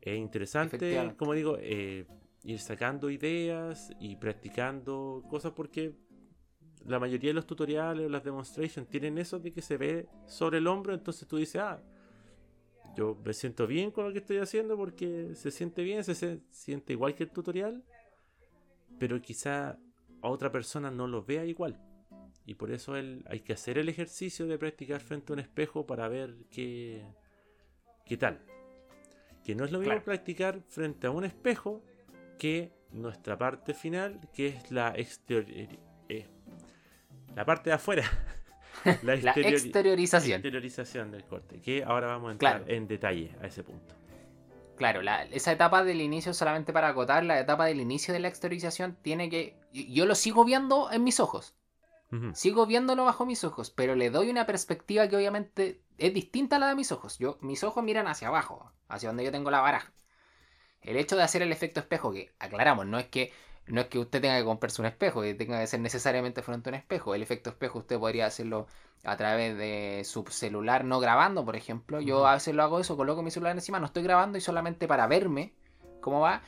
[0.00, 2.06] Es interesante, como digo, eh,
[2.44, 5.94] ir sacando ideas y practicando cosas porque
[6.86, 10.58] la mayoría de los tutoriales o las demonstrations tienen eso de que se ve sobre
[10.58, 11.82] el hombro, entonces tú dices, ah,
[12.96, 16.92] yo me siento bien con lo que estoy haciendo porque se siente bien, se, siente
[16.92, 17.84] igual que el tutorial,
[18.98, 19.78] pero quizá
[20.22, 21.80] a otra persona no lo vea igual.
[22.46, 26.08] Y por eso hay que hacer el ejercicio de practicar frente a un espejo para
[26.08, 27.04] ver qué,
[28.04, 28.40] qué tal.
[29.44, 31.84] Que no es lo mismo practicar frente a un espejo
[32.38, 35.44] que nuestra parte final, que es la exterior,
[36.08, 36.26] eh,
[37.34, 38.04] la parte de afuera.
[39.02, 40.36] la, exteriorización.
[40.36, 43.94] exteriorización del corte, que ahora vamos a entrar en detalle a ese punto.
[44.76, 48.96] Claro, esa etapa del inicio, solamente para acotar, la etapa del inicio de la exteriorización
[49.02, 49.54] tiene que...
[49.72, 51.54] Yo lo sigo viendo en mis ojos.
[52.32, 56.58] Sigo viéndolo bajo mis ojos, pero le doy una perspectiva que obviamente es distinta a
[56.58, 57.18] la de mis ojos.
[57.18, 59.92] Yo, mis ojos miran hacia abajo, hacia donde yo tengo la baraja.
[60.80, 63.32] El hecho de hacer el efecto espejo, que aclaramos, no es que
[63.70, 66.68] no es que usted tenga que comprarse un espejo y tenga que ser necesariamente frente
[66.68, 67.14] a un espejo.
[67.14, 68.66] El efecto espejo usted podría hacerlo
[69.04, 72.00] a través de su celular no grabando, por ejemplo.
[72.00, 74.88] Yo a veces lo hago eso, coloco mi celular encima, no estoy grabando y solamente
[74.88, 75.54] para verme
[76.00, 76.42] cómo va,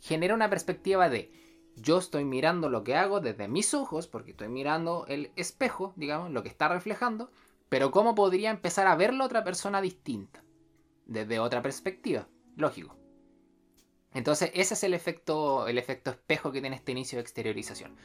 [0.00, 1.32] genera una perspectiva de
[1.76, 6.30] yo estoy mirando lo que hago desde mis ojos, porque estoy mirando el espejo, digamos,
[6.30, 7.30] lo que está reflejando,
[7.68, 10.42] pero ¿cómo podría empezar a verlo otra persona distinta?
[11.06, 12.96] Desde otra perspectiva, lógico.
[14.14, 17.96] Entonces, ese es el efecto, el efecto espejo que tiene este inicio de exteriorización.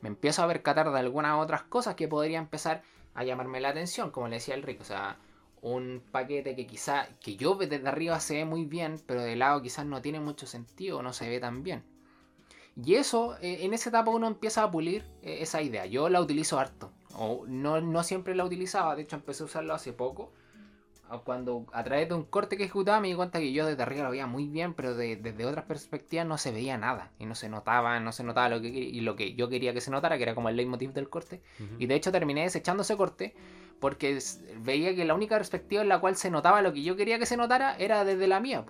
[0.00, 2.82] Me empiezo a percatar de algunas otras cosas que podría empezar
[3.14, 4.82] a llamarme la atención, como le decía el Rico.
[4.82, 5.16] O sea,
[5.60, 9.62] un paquete que quizá, que yo desde arriba se ve muy bien, pero de lado
[9.62, 11.84] quizás no tiene mucho sentido, no se ve tan bien.
[12.74, 15.86] Y eso, eh, en esa etapa uno empieza a pulir eh, esa idea.
[15.86, 16.90] Yo la utilizo harto.
[17.14, 20.32] O no, no siempre la utilizaba, de hecho empecé a usarlo hace poco
[21.20, 24.04] cuando a través de un corte que ejecutaba me di cuenta que yo desde arriba
[24.04, 27.10] lo veía muy bien, pero desde otras perspectivas no se veía nada.
[27.18, 29.80] Y no se notaba, no se notaba lo que, y lo que yo quería que
[29.80, 31.42] se notara, que era como el leitmotiv del corte.
[31.78, 33.34] Y de hecho terminé desechando ese corte
[33.80, 34.18] porque
[34.60, 37.26] veía que la única perspectiva en la cual se notaba lo que yo quería que
[37.26, 38.64] se notara era desde la mía.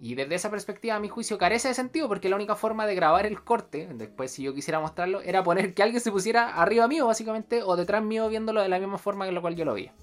[0.00, 2.94] Y desde esa perspectiva, a mi juicio, carece de sentido porque la única forma de
[2.94, 6.86] grabar el corte, después si yo quisiera mostrarlo, era poner que alguien se pusiera arriba
[6.86, 9.74] mío, básicamente, o detrás mío viéndolo de la misma forma que la cual yo lo
[9.74, 9.94] veía.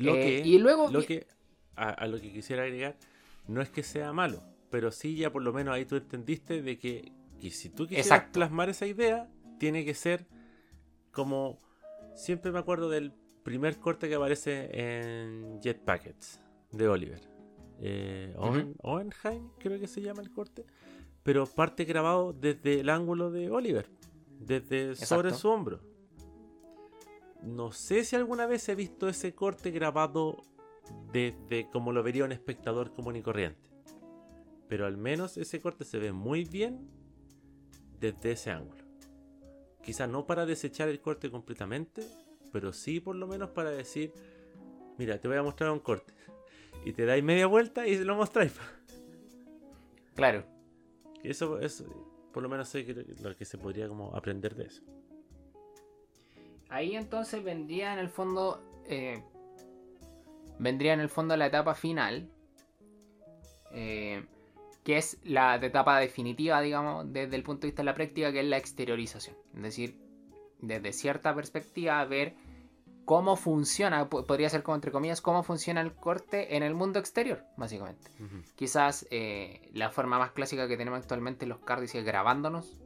[0.00, 0.90] Lo eh, que, y luego.
[0.90, 1.26] Lo que,
[1.76, 2.96] a, lo que quisiera agregar,
[3.46, 6.78] no es que sea malo, pero sí ya por lo menos ahí tú entendiste de
[6.78, 7.12] que,
[7.50, 9.28] si tú quisieras plasmar esa idea,
[9.58, 10.26] tiene que ser
[11.12, 11.60] como.
[12.14, 13.12] Siempre me acuerdo del
[13.44, 16.40] primer corte que aparece en Jet Packets
[16.72, 17.20] de Oliver.
[17.80, 18.34] Eh,
[18.82, 20.66] Owenheim, creo que se llama el corte.
[21.22, 23.86] Pero parte grabado desde el ángulo de Oliver,
[24.38, 25.80] desde sobre su hombro.
[27.42, 30.42] No sé si alguna vez he visto ese corte grabado
[31.12, 33.70] desde como lo vería un espectador común y corriente.
[34.68, 36.88] Pero al menos ese corte se ve muy bien
[37.98, 38.84] desde ese ángulo.
[39.82, 42.02] Quizás no para desechar el corte completamente,
[42.52, 44.12] pero sí por lo menos para decir,
[44.98, 46.12] mira, te voy a mostrar un corte.
[46.82, 48.54] Y te dais media vuelta y se lo mostráis.
[50.14, 50.44] Claro.
[51.22, 51.84] eso, eso,
[52.32, 54.82] por lo menos sé que lo que se podría como aprender de eso.
[56.70, 58.62] Ahí entonces vendría en el fondo.
[58.86, 59.22] Eh,
[60.58, 62.30] vendría en el fondo la etapa final.
[63.72, 64.24] Eh,
[64.84, 68.40] que es la etapa definitiva, digamos, desde el punto de vista de la práctica, que
[68.40, 69.36] es la exteriorización.
[69.54, 69.98] Es decir,
[70.58, 72.34] desde cierta perspectiva, ver
[73.04, 77.44] cómo funciona, podría ser como entre comillas, cómo funciona el corte en el mundo exterior,
[77.56, 78.10] básicamente.
[78.54, 82.78] Quizás eh, la forma más clásica que tenemos actualmente los cardis es grabándonos,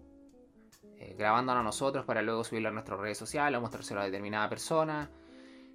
[1.05, 4.49] eh, grabándonos a nosotros para luego subirlo a nuestras redes sociales o mostrárselo a determinada
[4.49, 5.11] persona,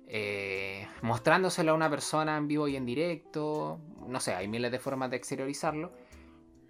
[0.07, 4.79] eh, mostrándoselo a una persona en vivo y en directo, no sé, hay miles de
[4.79, 5.91] formas de exteriorizarlo,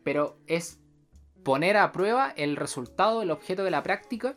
[0.04, 0.82] pero es
[1.44, 4.36] poner a prueba el resultado, el objeto de la práctica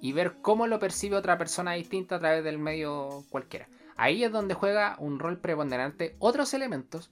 [0.00, 3.68] y ver cómo lo percibe otra persona distinta a través del medio cualquiera.
[3.96, 7.10] Ahí es donde juega un rol preponderante otros elementos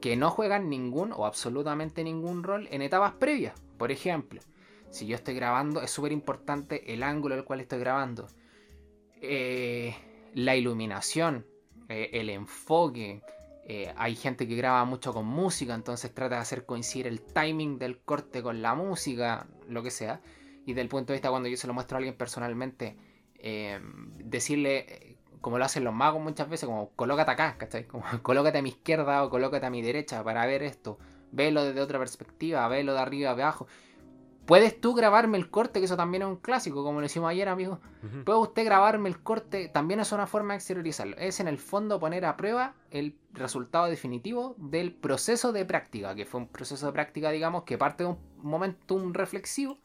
[0.00, 3.60] que no juegan ningún o absolutamente ningún rol en etapas previas.
[3.76, 4.40] Por ejemplo,
[4.90, 8.28] si yo estoy grabando, es súper importante el ángulo al cual estoy grabando.
[9.20, 9.94] Eh,
[10.34, 11.46] la iluminación,
[11.88, 13.22] eh, el enfoque.
[13.66, 17.78] Eh, hay gente que graba mucho con música, entonces trata de hacer coincidir el timing
[17.78, 20.20] del corte con la música, lo que sea.
[20.64, 22.96] Y del punto de vista cuando yo se lo muestro a alguien personalmente,
[24.24, 27.84] decirle, como lo hacen los magos muchas veces, como colócate acá, ¿cachai?
[27.86, 30.98] Como colócate a mi izquierda o colócate a mi derecha para ver esto.
[31.30, 33.66] Velo desde otra perspectiva, velo de arriba a abajo.
[34.48, 35.78] ¿Puedes tú grabarme el corte?
[35.78, 37.80] Que eso también es un clásico, como lo hicimos ayer, amigo.
[38.24, 39.68] ¿Puede usted grabarme el corte?
[39.68, 41.18] También es una forma de exteriorizarlo.
[41.18, 46.24] Es en el fondo poner a prueba el resultado definitivo del proceso de práctica, que
[46.24, 49.76] fue un proceso de práctica, digamos, que parte de un momentum reflexivo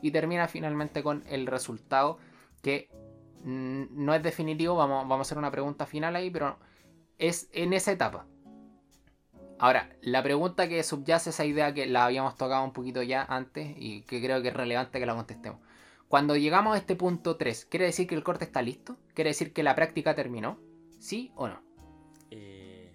[0.00, 2.18] y termina finalmente con el resultado
[2.62, 2.88] que
[3.42, 4.76] no es definitivo.
[4.76, 6.56] Vamos, vamos a hacer una pregunta final ahí, pero
[7.18, 8.26] es en esa etapa.
[9.64, 13.74] Ahora, la pregunta que subyace esa idea que la habíamos tocado un poquito ya antes
[13.78, 15.58] y que creo que es relevante que la contestemos.
[16.06, 18.98] Cuando llegamos a este punto 3, ¿quiere decir que el corte está listo?
[19.14, 20.58] ¿Quiere decir que la práctica terminó?
[20.98, 21.62] ¿Sí o no?
[22.30, 22.92] Eh,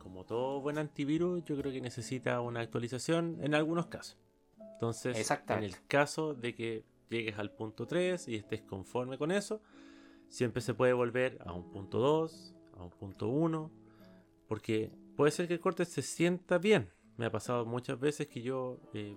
[0.00, 4.18] como todo buen antivirus, yo creo que necesita una actualización en algunos casos.
[4.72, 9.62] Entonces, en el caso de que llegues al punto 3 y estés conforme con eso,
[10.28, 13.70] siempre se puede volver a un punto 2, a un punto 1,
[14.48, 16.90] porque puede ser que el corte se sienta bien.
[17.16, 19.16] Me ha pasado muchas veces que yo, eh,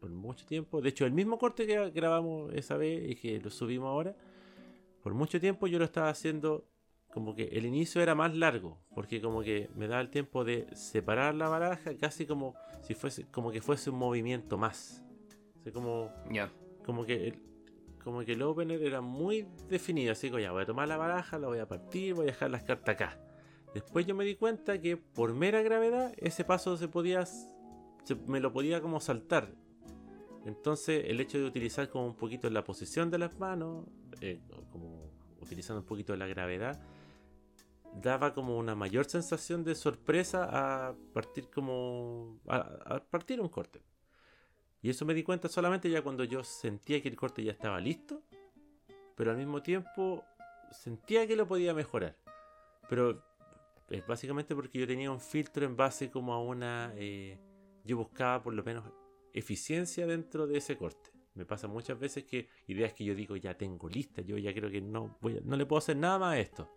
[0.00, 3.50] por mucho tiempo, de hecho, el mismo corte que grabamos esa vez y que lo
[3.50, 4.14] subimos ahora,
[5.02, 6.66] por mucho tiempo yo lo estaba haciendo
[7.12, 10.66] como que el inicio era más largo, porque como que me daba el tiempo de
[10.74, 15.02] separar la baraja, casi como si fuese, como que fuese un movimiento más.
[15.66, 16.10] O como,
[16.84, 17.42] como que el,
[18.02, 21.38] como que el opener era muy definido, así que ya voy a tomar la baraja,
[21.38, 23.29] la voy a partir, voy a dejar las cartas acá.
[23.74, 27.24] Después yo me di cuenta que por mera gravedad ese paso se podía,
[28.26, 29.54] me lo podía como saltar.
[30.44, 33.86] Entonces, el hecho de utilizar como un poquito la posición de las manos,
[34.20, 34.40] eh,
[34.72, 35.10] como
[35.40, 36.80] utilizando un poquito la gravedad,
[37.94, 43.82] daba como una mayor sensación de sorpresa a partir como a, partir un corte.
[44.82, 47.80] Y eso me di cuenta solamente ya cuando yo sentía que el corte ya estaba
[47.80, 48.22] listo,
[49.14, 50.24] pero al mismo tiempo
[50.72, 52.16] sentía que lo podía mejorar.
[52.88, 53.22] Pero
[53.90, 56.92] es básicamente porque yo tenía un filtro en base como a una...
[56.96, 57.38] Eh,
[57.84, 58.84] yo buscaba por lo menos
[59.32, 61.10] eficiencia dentro de ese corte.
[61.34, 64.70] Me pasa muchas veces que ideas que yo digo ya tengo lista, yo ya creo
[64.70, 66.70] que no, voy no le puedo hacer nada más a esto.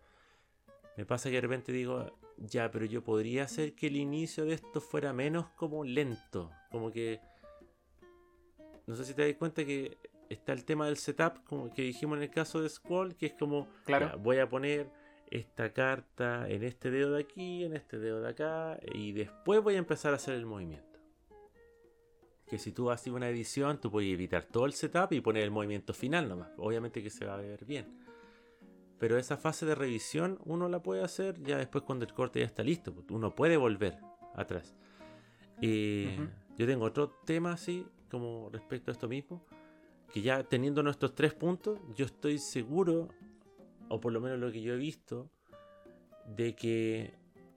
[0.95, 4.53] Me pasa que de repente digo, ya, pero yo podría hacer que el inicio de
[4.53, 7.19] esto fuera menos como lento, como que...
[8.85, 9.97] No sé si te das cuenta que
[10.29, 13.33] está el tema del setup, como que dijimos en el caso de Squall, que es
[13.33, 14.17] como, claro.
[14.19, 14.89] voy a poner
[15.33, 19.73] esta carta en este dedo de aquí, en este dedo de acá, y después voy
[19.73, 20.99] a empezar a hacer el movimiento.
[22.47, 25.49] Que si tú haces una edición, tú puedes evitar todo el setup y poner el
[25.49, 26.49] movimiento final nomás.
[26.57, 27.97] Obviamente que se va a ver bien.
[28.99, 32.45] Pero esa fase de revisión uno la puede hacer ya después cuando el corte ya
[32.45, 32.93] está listo.
[32.93, 33.97] Pues, uno puede volver
[34.35, 34.75] atrás.
[35.59, 36.15] Y
[36.57, 39.43] yo tengo otro tema así, como respecto a esto mismo.
[40.13, 43.09] Que ya teniendo nuestros tres puntos, yo estoy seguro
[43.89, 45.29] o por lo menos lo que yo he visto,
[46.25, 47.13] de que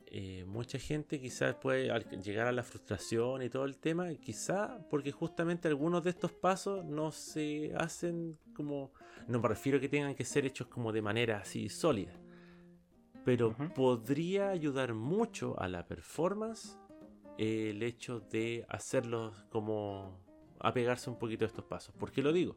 [0.07, 5.13] eh, mucha gente quizás puede llegar a la frustración y todo el tema, quizá porque
[5.13, 8.93] justamente algunos de estos pasos no se hacen como,
[9.27, 12.13] no me refiero a que tengan que ser hechos como de manera así sólida,
[13.25, 16.79] pero podría ayudar mucho a la performance
[17.39, 20.19] el hecho de hacerlos como
[20.61, 21.95] apegarse un poquito a estos pasos.
[21.95, 22.57] ¿Por qué lo digo?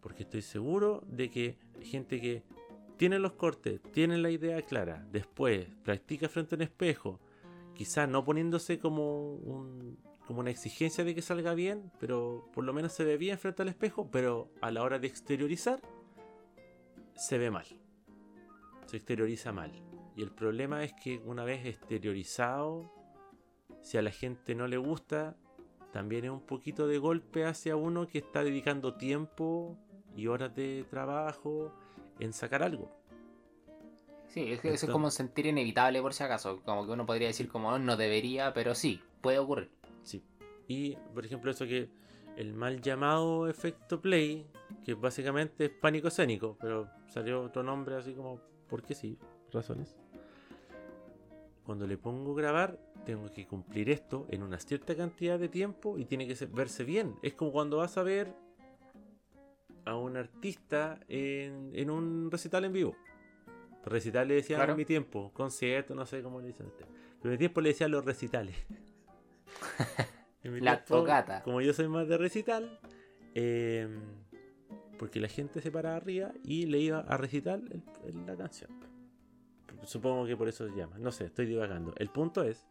[0.00, 2.42] Porque estoy seguro de que gente que
[2.96, 7.20] tiene los cortes, tiene la idea clara, después practica frente a un espejo,
[7.74, 9.38] quizás no poniéndose como,
[10.26, 13.62] como una exigencia de que salga bien, pero por lo menos se ve bien frente
[13.62, 15.80] al espejo, pero a la hora de exteriorizar,
[17.14, 17.66] se ve mal.
[18.86, 19.72] Se exterioriza mal.
[20.16, 22.92] Y el problema es que una vez exteriorizado,
[23.80, 25.36] si a la gente no le gusta,
[25.92, 29.78] también es un poquito de golpe hacia uno que está dedicando tiempo
[30.16, 31.72] y horas de trabajo
[32.18, 32.90] en sacar algo.
[34.28, 37.68] Sí, es, es como sentir inevitable por si acaso, como que uno podría decir como
[37.68, 39.70] oh, no debería, pero sí, puede ocurrir.
[40.02, 40.24] Sí.
[40.66, 41.90] Y por ejemplo eso que
[42.36, 44.46] el mal llamado efecto play,
[44.84, 49.18] que básicamente es pánico escénico, pero salió otro nombre así como porque sí,
[49.52, 49.96] razones.
[51.64, 56.06] Cuando le pongo grabar, tengo que cumplir esto en una cierta cantidad de tiempo y
[56.06, 57.16] tiene que verse bien.
[57.22, 58.34] Es como cuando vas a ver
[59.84, 62.96] a un artista en, un recital en vivo.
[63.84, 66.72] Recital le decían en mi tiempo, concierto, no sé cómo le dicen.
[66.76, 66.88] Pero
[67.24, 68.54] en mi tiempo le decían los recitales.
[70.42, 71.42] la tocata.
[71.42, 72.78] Como yo soy más de recital,
[73.34, 74.00] em,
[74.98, 77.60] porque la gente se paraba arriba y le iba a recitar
[78.26, 78.70] la canción.
[79.84, 80.98] Supongo que por eso se llama.
[80.98, 81.92] No sé, estoy divagando.
[81.96, 82.66] El punto es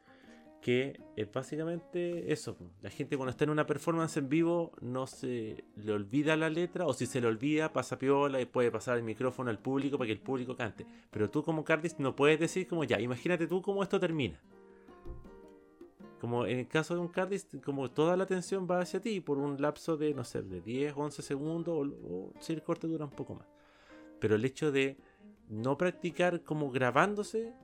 [0.62, 2.56] que es básicamente eso.
[2.82, 6.86] La gente cuando está en una performance en vivo no se le olvida la letra
[6.86, 10.06] o si se le olvida pasa piola y puede pasar el micrófono al público para
[10.06, 10.86] que el público cante.
[11.10, 14.40] Pero tú como Cardis no puedes decir como ya, imagínate tú cómo esto termina.
[16.20, 19.40] Como en el caso de un Cardis, como toda la atención va hacia ti por
[19.40, 23.12] un lapso de, no sé, de 10, 11 segundos o, si el corte dura un
[23.12, 23.48] poco más.
[24.20, 24.98] Pero el hecho de
[25.50, 27.56] no practicar como grabándose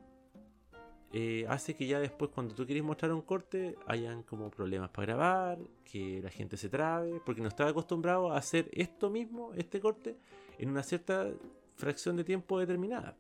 [1.14, 5.08] eh, hace que ya después cuando tú quieres mostrar un corte hayan como problemas para
[5.08, 9.80] grabar, que la gente se trabe, porque no estaba acostumbrado a hacer esto mismo, este
[9.80, 10.18] corte,
[10.58, 11.28] en una cierta
[11.76, 13.16] fracción de tiempo determinada.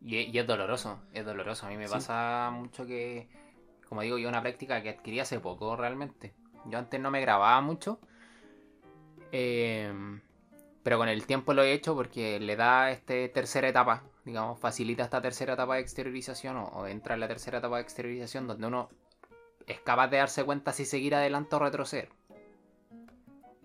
[0.00, 1.66] Y, es doloroso, es doloroso.
[1.66, 3.28] A mí me pasa mucho que,
[3.88, 6.34] como digo, yo una práctica que adquirí hace poco realmente.
[6.66, 7.98] Yo antes no me grababa mucho.
[9.32, 9.92] Eh,
[10.82, 15.04] pero con el tiempo lo he hecho porque le da esta tercera etapa, digamos, facilita
[15.04, 18.88] esta tercera etapa de exteriorización o, entra en la tercera etapa de exteriorización donde uno
[19.66, 22.08] es capaz de darse cuenta si seguir adelante o retroceder.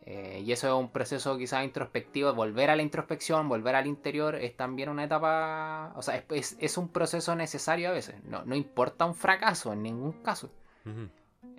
[0.06, 4.36] Eh, y eso es un proceso quizás introspectivo, volver a la introspección, volver al interior,
[4.36, 9.14] es también una etapa, o sea, es, un proceso necesario a veces, no, importa un
[9.14, 10.50] fracaso en ningún caso.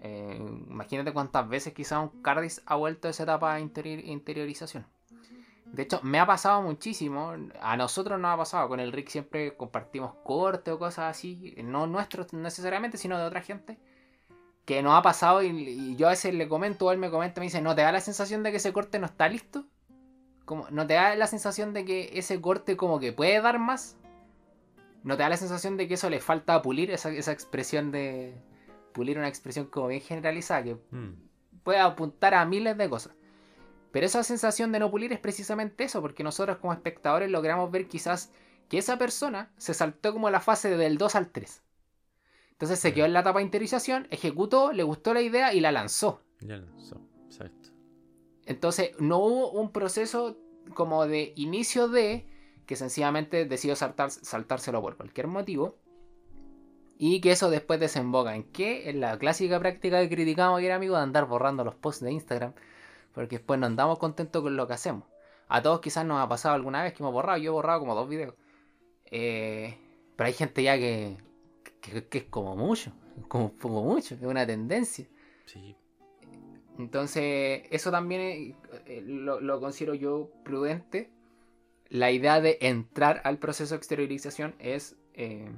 [0.03, 0.37] Eh,
[0.69, 4.85] imagínate cuántas veces quizás un Cardis ha vuelto a esa etapa de interiorización.
[5.73, 7.35] De hecho, me ha pasado muchísimo.
[7.61, 8.69] A nosotros nos ha pasado.
[8.69, 11.55] Con el Rick siempre compartimos corte o cosas así.
[11.63, 13.79] No nuestros necesariamente, sino de otra gente.
[14.65, 17.47] Que nos ha pasado y, yo a veces le comento o él me comenta, me
[17.47, 19.67] dice, ¿no te da la sensación de que ese corte no está listo?
[20.45, 23.97] Como, ¿No te da la sensación de que ese corte como que puede dar más?
[25.03, 26.91] ¿No te da la sensación de que eso le falta pulir?
[26.91, 28.35] Esa, expresión de...
[28.93, 30.77] Pulir una expresión como bien generalizada que...
[30.91, 31.31] Mm
[31.63, 33.13] puede apuntar a miles de cosas.
[33.93, 37.89] Pero esa sensación de no pulir es precisamente eso, porque nosotros como espectadores logramos ver
[37.89, 38.31] quizás
[38.69, 41.63] que esa persona se saltó como la fase del 2 al 3.
[42.53, 45.73] Entonces se quedó en la etapa de interiorización, ejecutó, le gustó la idea y la
[45.73, 46.23] lanzó.
[46.41, 47.71] Ya lanzó, exacto.
[48.47, 50.39] Entonces no hubo un proceso
[50.75, 52.27] como de inicio de
[52.67, 55.79] que sencillamente decidió saltar, saltárselo por cualquier motivo.
[56.99, 58.91] Y que eso después desemboca en qué?
[58.91, 62.53] En la clásica práctica que criticamos ayer, amigo, de andar borrando los posts de Instagram.
[63.13, 65.05] Porque después no andamos contentos con lo que hacemos.
[65.49, 67.39] A todos quizás nos ha pasado alguna vez que hemos borrado.
[67.39, 68.35] Yo he borrado como dos videos.
[69.07, 69.77] Eh,
[70.17, 71.17] pero hay gente ya que,
[71.81, 72.93] que, es como mucho.
[73.29, 74.15] Como, como mucho.
[74.15, 75.07] Es una tendencia.
[75.47, 75.77] Sí.
[76.79, 78.57] Entonces, eso también
[78.87, 81.11] eh, lo, considero yo prudente.
[81.89, 85.51] La idea de entrar al proceso de exteriorización es eh,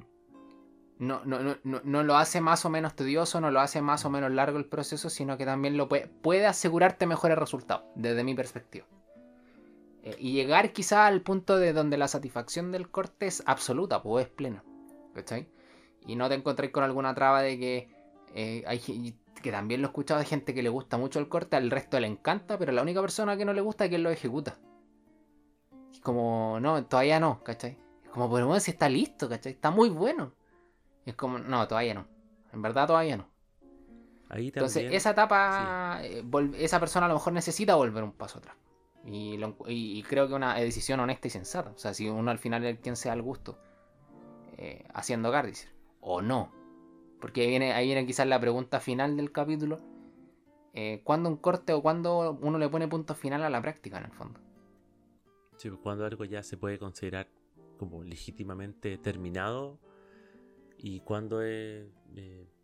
[0.99, 4.09] no, no, no, no, lo hace más o menos tedioso, no lo hace más o
[4.09, 8.35] menos largo el proceso, sino que también lo puede, puede asegurarte mejores resultados, desde mi
[8.35, 8.85] perspectiva.
[10.03, 14.27] Eh, y llegar quizá al punto de donde la satisfacción del corte es absoluta, pues
[14.27, 14.63] es plena.
[15.13, 15.47] ¿Cachai?
[16.05, 17.89] Y no te encontréis con alguna traba de que
[18.33, 18.79] eh, hay
[19.41, 21.99] que también lo he escuchado de gente que le gusta mucho el corte, al resto
[21.99, 24.57] le encanta, pero la única persona que no le gusta es quien lo ejecuta.
[26.01, 27.77] Como, no, todavía no, ¿cachai?
[28.11, 29.53] Como, pero bueno, si está listo, ¿cachai?
[29.53, 30.33] Está muy bueno
[31.05, 32.07] es como, no, todavía no.
[32.51, 33.27] En verdad todavía no.
[34.29, 36.23] Ahí Entonces, esa etapa, eh,
[36.57, 38.55] esa persona a lo mejor necesita volver un paso atrás.
[39.05, 41.71] Y, creo que una decisión honesta y sensata.
[41.71, 43.59] O sea, si uno al final es quien sea al gusto
[44.57, 45.69] eh, haciendo Gardicer.
[45.99, 46.51] O no.
[47.19, 49.79] Porque ahí viene, ahí viene quizás la pregunta final del capítulo.
[50.73, 54.05] Eh, ¿Cuándo un corte o cuándo uno le pone punto final a la práctica en
[54.05, 54.39] el fondo?
[55.57, 57.27] Sí, pues, cuando algo ya se puede considerar
[57.77, 59.77] como legítimamente terminado
[60.83, 61.87] y cuando eh,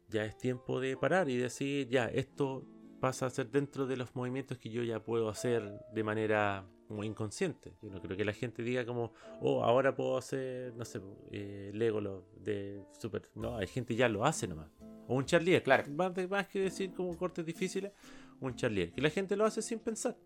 [0.10, 2.66] ya es tiempo de parar y decir, ya, esto
[3.00, 5.64] pasa a ser dentro de los movimientos que yo ya puedo hacer
[5.94, 7.78] de manera muy inconsciente.
[7.82, 11.00] Yo no creo que la gente diga como, oh, ahora puedo hacer, no sé,
[11.32, 13.22] eh, Lego de Super.
[13.36, 14.70] No, hay gente ya lo hace nomás.
[15.08, 15.90] O un Charlier, claro.
[15.94, 17.94] Más, más que decir como cortes difíciles,
[18.42, 18.92] un Charlier.
[18.92, 20.18] Que la gente lo hace sin pensar.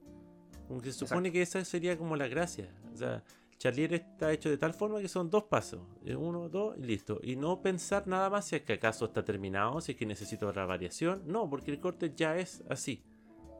[0.68, 2.74] Aunque se supone que esa sería como la gracia.
[2.92, 3.24] O sea,
[3.64, 5.80] Charlier está hecho de tal forma que son dos pasos.
[6.18, 7.22] Uno, dos y listo.
[7.24, 10.50] Y no pensar nada más si es que acaso está terminado, si es que necesito
[10.50, 11.24] otra variación.
[11.26, 13.06] No, porque el corte ya es así.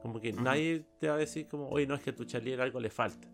[0.02, 2.60] Como que nadie te va a decir como, oye, no es que a tu Charlier
[2.60, 3.26] algo le falta.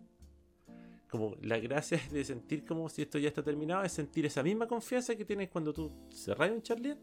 [1.09, 4.65] Como la gracia de sentir como si esto ya está terminado es sentir esa misma
[4.65, 6.97] confianza que tienes cuando tú cerras un Charlier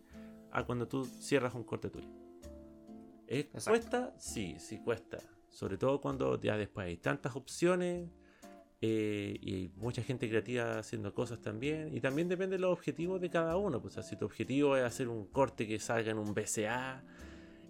[0.50, 2.08] a cuando tú cierras un corte tuyo.
[3.66, 4.14] ¿Cuesta?
[4.16, 5.18] Sí, sí cuesta.
[5.50, 8.08] Sobre todo cuando ya después hay tantas opciones
[8.80, 11.94] eh, y mucha gente creativa haciendo cosas también.
[11.94, 13.80] Y también depende de los objetivos de cada uno.
[13.80, 17.02] Pues, si tu objetivo es hacer un corte que salga en un BCA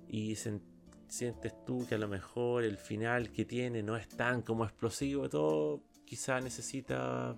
[0.09, 4.65] y sientes tú que a lo mejor el final que tiene no es tan como
[4.65, 7.37] explosivo, todo quizá necesita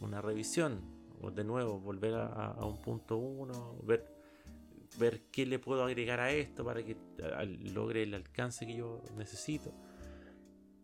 [0.00, 0.80] una revisión.
[1.20, 4.04] O de nuevo, volver a, un punto uno, ver,
[4.98, 6.96] ver qué le puedo agregar a esto para que
[7.72, 9.72] logre el alcance que yo necesito.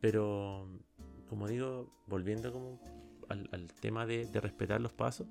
[0.01, 0.69] Pero
[1.29, 2.81] como digo, volviendo como
[3.29, 5.27] al, tema de, respetar los pasos,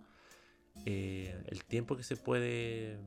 [0.85, 2.99] eh, el tiempo que se puede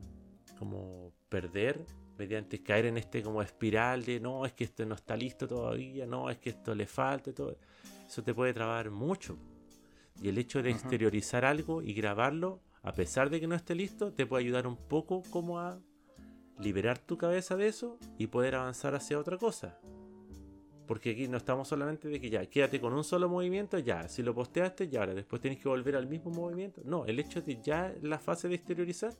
[0.59, 1.85] como perder
[2.17, 6.05] mediante caer en este como espiral de no, es que esto no está listo todavía,
[6.05, 7.57] no, es que esto le falta, todo
[8.07, 9.37] eso te puede trabar mucho.
[10.21, 14.13] Y el hecho de exteriorizar algo y grabarlo, a pesar de que no esté listo,
[14.13, 15.79] te puede ayudar un poco como a
[16.59, 19.79] liberar tu cabeza de eso y poder avanzar hacia otra cosa.
[20.91, 24.21] Porque aquí no estamos solamente de que ya, quédate con un solo movimiento, ya, si
[24.21, 26.81] lo posteaste, ya, ahora después tienes que volver al mismo movimiento.
[26.83, 29.13] No, el hecho de ya la fase de exteriorizar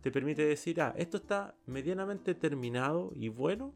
[0.00, 3.72] te permite decir, ah, esto está medianamente terminado y bueno.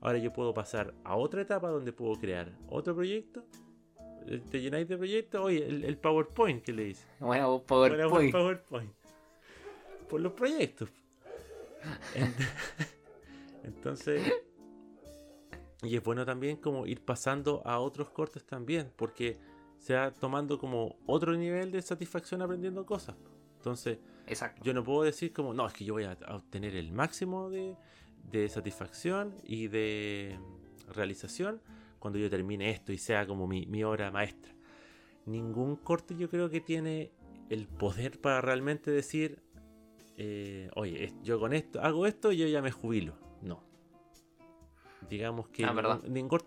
[0.00, 3.44] Ahora yo puedo pasar a otra etapa donde puedo crear otro proyecto.
[4.26, 7.06] Eh, te llenáis de proyectos, oye, el, PowerPoint que le dice.
[7.20, 8.32] Bueno, PowerPoint.
[8.32, 8.92] PowerPoint.
[10.08, 10.90] Por los proyectos.
[13.62, 14.22] Entonces,
[15.82, 19.38] y es bueno también como ir pasando a otros cortes también, porque
[19.78, 23.16] se va tomando como otro nivel de satisfacción aprendiendo cosas.
[23.56, 23.98] Entonces,
[24.62, 27.76] yo no puedo decir como, no, es que yo voy a obtener el máximo de,
[28.48, 30.38] satisfacción y de
[30.88, 31.62] realización
[31.98, 34.52] cuando yo termine esto y sea como mi, mi obra maestra.
[35.26, 37.12] Ningún corte yo creo que tiene
[37.48, 39.42] el poder para realmente decir,
[40.16, 43.16] eh, oye, yo con esto hago esto y yo ya me jubilo.
[43.42, 43.67] No,
[45.08, 46.00] Digamos que ah,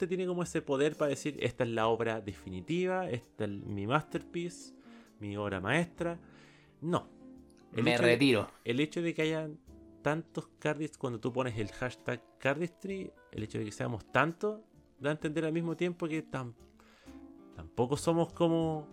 [0.07, 4.74] tiene como ese poder para decir, esta es la obra definitiva, esta es mi masterpiece,
[5.20, 6.20] mi obra maestra.
[6.82, 7.07] No.
[7.72, 8.49] Me retiro.
[8.66, 9.57] el hecho de que hayan
[10.01, 14.62] tantos cardistry, cuando tú pones el hashtag cardistry, el hecho de que seamos tantos,
[14.99, 18.88] da a entender al mismo tiempo que tampoco somos como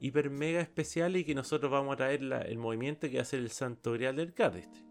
[0.00, 3.40] hiper mega especiales y que nosotros vamos a traer el movimiento que va a ser
[3.40, 4.82] el santo grial del cardistry.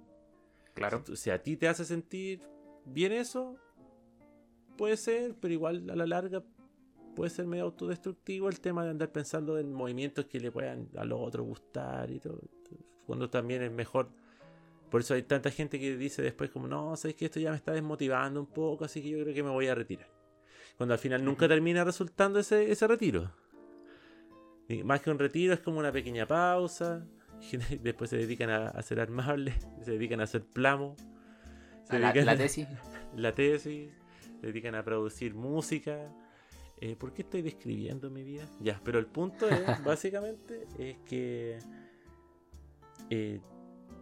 [0.74, 1.04] Claro.
[1.16, 2.42] Si, a ti te hace sentir
[2.86, 3.58] bien eso,
[4.78, 6.44] puede ser, pero igual a la larga
[7.16, 11.06] puede ser medio autodestructivo el tema de andar pensando en movimientos que le puedan a
[11.06, 12.42] los otros gustar y todo.
[13.06, 14.10] Cuando también es mejor.
[14.90, 17.58] Por eso hay tanta gente que dice después como, no, sabes que esto ya me
[17.58, 20.08] está desmotivando un poco, así que yo creo que me voy a retirar.
[20.78, 23.32] Cuando al final nunca termina resultando ese, ese retiro.
[24.84, 27.08] más que un retiro es como una pequeña pausa.
[27.82, 30.96] Después se dedican a, ser armables, se dedican a hacer plamo.
[31.90, 32.68] la, la tesis.
[33.16, 33.90] La tesis.
[34.44, 36.12] Dedican a producir música
[36.86, 38.46] eh, ¿Por qué estoy describiendo mi vida?
[38.60, 41.60] Ya, pero el punto es, básicamente, es que
[43.10, 43.40] eh,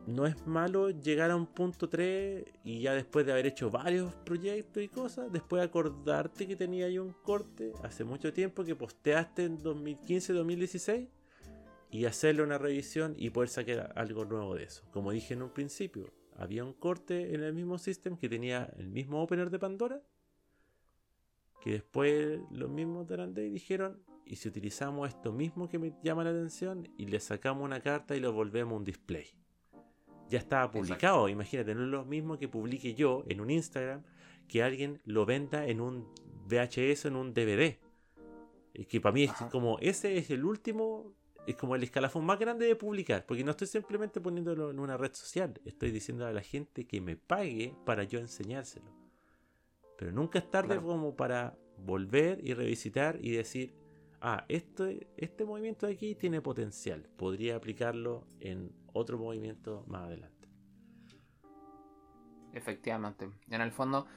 [0.08, 4.16] no es malo llegar a un punto 3 y ya después de haber hecho varios
[4.16, 9.44] proyectos y cosas, después acordarte que tenía ahí un corte hace mucho tiempo que posteaste
[9.44, 11.08] en 2015-2016
[11.92, 14.84] y hacerle una revisión y poder sacar algo nuevo de eso.
[14.92, 18.90] Como dije en un principio, había un corte en el mismo sistema que tenía el
[18.90, 20.02] mismo opener de Pandora
[21.62, 26.24] que después los mismos de Arandey dijeron, y si utilizamos esto mismo que me llama
[26.24, 29.28] la atención y le sacamos una carta y lo volvemos un display.
[30.30, 34.04] Ya estaba publicado, imagínate, no es lo mismo que publique yo en un Instagram
[34.48, 36.08] que alguien lo venda en un
[36.48, 37.78] VHS, en un DVD.
[38.74, 41.14] Y que para mí es como, ese es el último,
[41.46, 44.98] es como el escalafón más grande de publicar, porque no estoy simplemente poniéndolo en una
[44.98, 49.01] red social, estoy diciendo a la gente que me pague para yo enseñárselo.
[50.02, 53.76] Pero nunca es tarde como para volver y revisitar y decir,
[54.20, 60.50] ah, este, este movimiento de aquí tiene potencial, podría aplicarlo en otro movimiento más adelante.
[62.52, 63.30] Efectivamente.
[63.52, 64.08] En el fondo,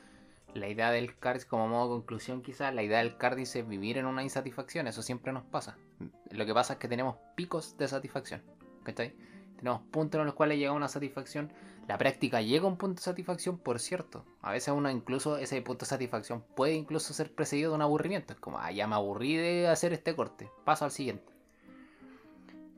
[0.54, 3.98] la idea del CARDIS, como modo de conclusión quizás, la idea del CARDIS es vivir
[3.98, 5.76] en una insatisfacción, eso siempre nos pasa.
[6.30, 8.42] Lo que pasa es que tenemos picos de satisfacción,
[8.84, 9.14] ¿cachai?
[9.64, 11.50] Tenemos puntos en los cuales llega una satisfacción
[11.86, 14.24] la práctica llega a un punto de satisfacción, por cierto.
[14.40, 18.32] A veces uno incluso, ese punto de satisfacción puede incluso ser precedido de un aburrimiento.
[18.32, 21.32] Es como, ah, ya me aburrí de hacer este corte, paso al siguiente.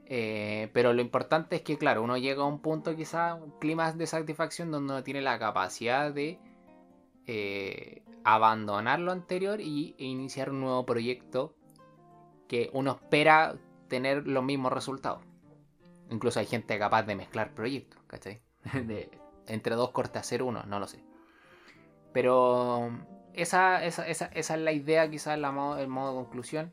[0.06, 3.92] Eh, pero lo importante es que, claro, uno llega a un punto quizá, un clima
[3.92, 6.38] de satisfacción donde uno tiene la capacidad de
[7.26, 11.54] eh, abandonar lo anterior y, e iniciar un nuevo proyecto
[12.48, 13.56] que uno espera
[13.88, 15.25] tener los mismos resultados.
[16.10, 18.40] Incluso hay gente capaz de mezclar proyectos, ¿cachai?
[18.72, 19.10] de,
[19.46, 21.02] entre dos cortes hacer uno, no lo sé.
[22.12, 22.90] Pero
[23.34, 26.72] esa, esa, esa, esa es la idea, quizás el modo, de conclusión.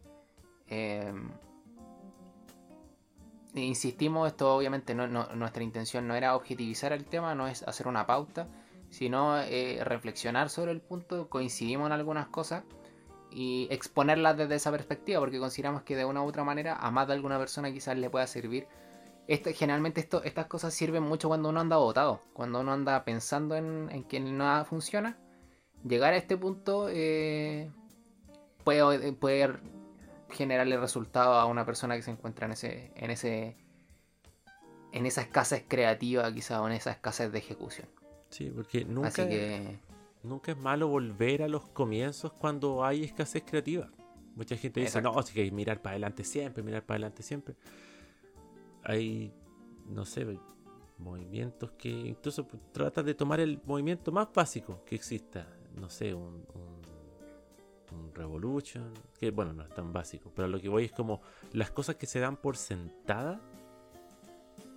[0.67, 1.29] Em,
[3.53, 8.47] insistimos, esto obviamente nuestra intención no era objetivizar el tema, no es hacer una pauta,
[8.89, 12.63] sino eh, reflexionar sobre el punto, coincidimos en algunas cosas
[13.29, 17.07] y exponerlas desde esa perspectiva, porque consideramos que de una u otra manera a más
[17.07, 18.67] de alguna persona quizás le pueda servir
[19.27, 23.55] este, generalmente esto, estas cosas sirven mucho cuando uno anda votado, cuando uno anda pensando
[23.55, 25.17] en, que nada funciona.
[25.87, 27.71] Llegar a este punto eh,
[28.63, 29.53] puede, puede
[30.29, 33.57] generarle resultado a una persona que se encuentra en ese, en ese,
[34.91, 37.87] en esa escasez creativa, quizá, o en esa escasez de ejecución.
[38.29, 39.25] Sí, porque nunca,
[40.23, 43.89] nunca es malo volver a los comienzos cuando hay escasez creativa.
[44.35, 47.55] Mucha gente dice, no, hay que mirar para adelante siempre, mirar para adelante siempre
[48.83, 49.33] hay,
[49.87, 50.25] no sé,
[50.97, 55.47] movimientos que incluso tratan de tomar el movimiento más básico que exista.
[55.75, 56.83] No sé, un, un,
[58.15, 61.21] Revolution, que bueno, no es tan básico, pero lo que voy es como
[61.51, 63.39] las cosas que se dan por sentada.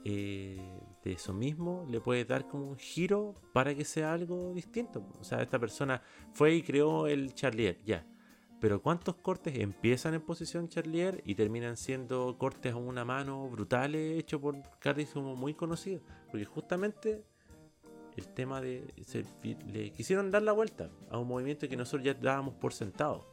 [0.04, 0.61] Eh,
[1.02, 5.02] de eso mismo le puede dar como un giro para que sea algo distinto.
[5.20, 6.00] O sea, esta persona
[6.32, 8.07] fue y creó el Charlier, ya
[8.61, 14.18] pero ¿cuántos cortes empiezan en posición Charlier y terminan siendo cortes a una mano brutales
[14.18, 16.02] hechos por Cardis como muy conocidos?
[16.30, 17.24] Porque justamente
[18.16, 18.94] el tema de...
[19.66, 23.26] le quisieron dar la vuelta a un movimiento que nosotros ya dábamos por sentado.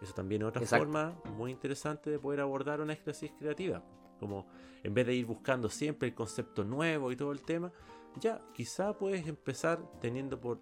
[0.00, 3.82] Eso también es otra forma muy interesante de poder abordar una crisis creativa.
[4.20, 4.46] Como
[4.84, 7.72] en vez de ir buscando siempre el concepto nuevo y todo el tema,
[8.20, 10.60] ya quizá puedes empezar teniendo por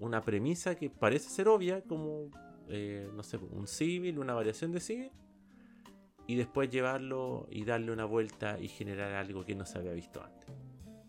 [0.00, 2.28] una premisa que parece ser obvia, como
[2.68, 5.10] eh, no sé, un civil, una variación de civil,
[6.26, 10.22] y después llevarlo y darle una vuelta y generar algo que no se había visto
[10.22, 10.50] antes.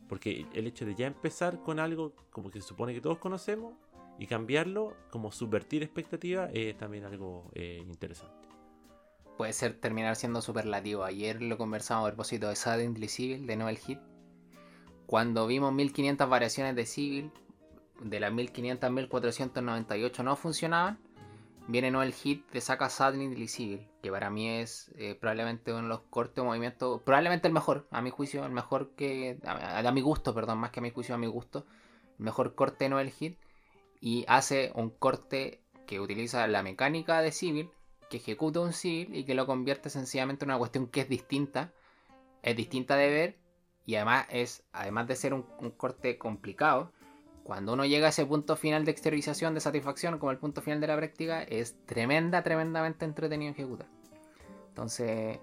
[0.08, 3.74] Porque el hecho de ya empezar con algo como que se supone que todos conocemos
[4.20, 8.47] y cambiarlo, como subvertir expectativas, es también algo eh, interesante.
[9.38, 11.03] Puede ser terminar siendo superlativo.
[11.03, 13.99] Ayer lo conversamos a propósito de Suddenly Civil, de Novel Hit.
[15.06, 17.32] cuando vimos 1500 variaciones de Civil,
[18.01, 20.99] de las 1500 1498 no funcionaban,
[21.68, 25.88] viene no el hit de Saka y que para mí es eh, probablemente uno de
[25.88, 30.01] los cortes o movimientos, probablemente el mejor, a mi juicio, el mejor que, a, mi
[30.01, 31.66] gusto, perdón, más que a mi juicio, a mi gusto,
[32.20, 33.38] el mejor corte no el hit,
[33.99, 37.70] y hace un corte que utiliza la mecánica de Civil,
[38.09, 41.74] que ejecuta un Civil y que lo convierte sencillamente en una cuestión que es distinta,
[42.43, 43.38] es distinta de ver,
[43.88, 46.91] y además es, además de ser un corte complicado,
[47.46, 50.82] cuando uno llega a ese punto final de exteriorización, de satisfacción, como el punto final
[50.82, 53.88] de la práctica, es tremenda, tremendamente entretenido ejecutar.
[54.70, 55.38] Entonces,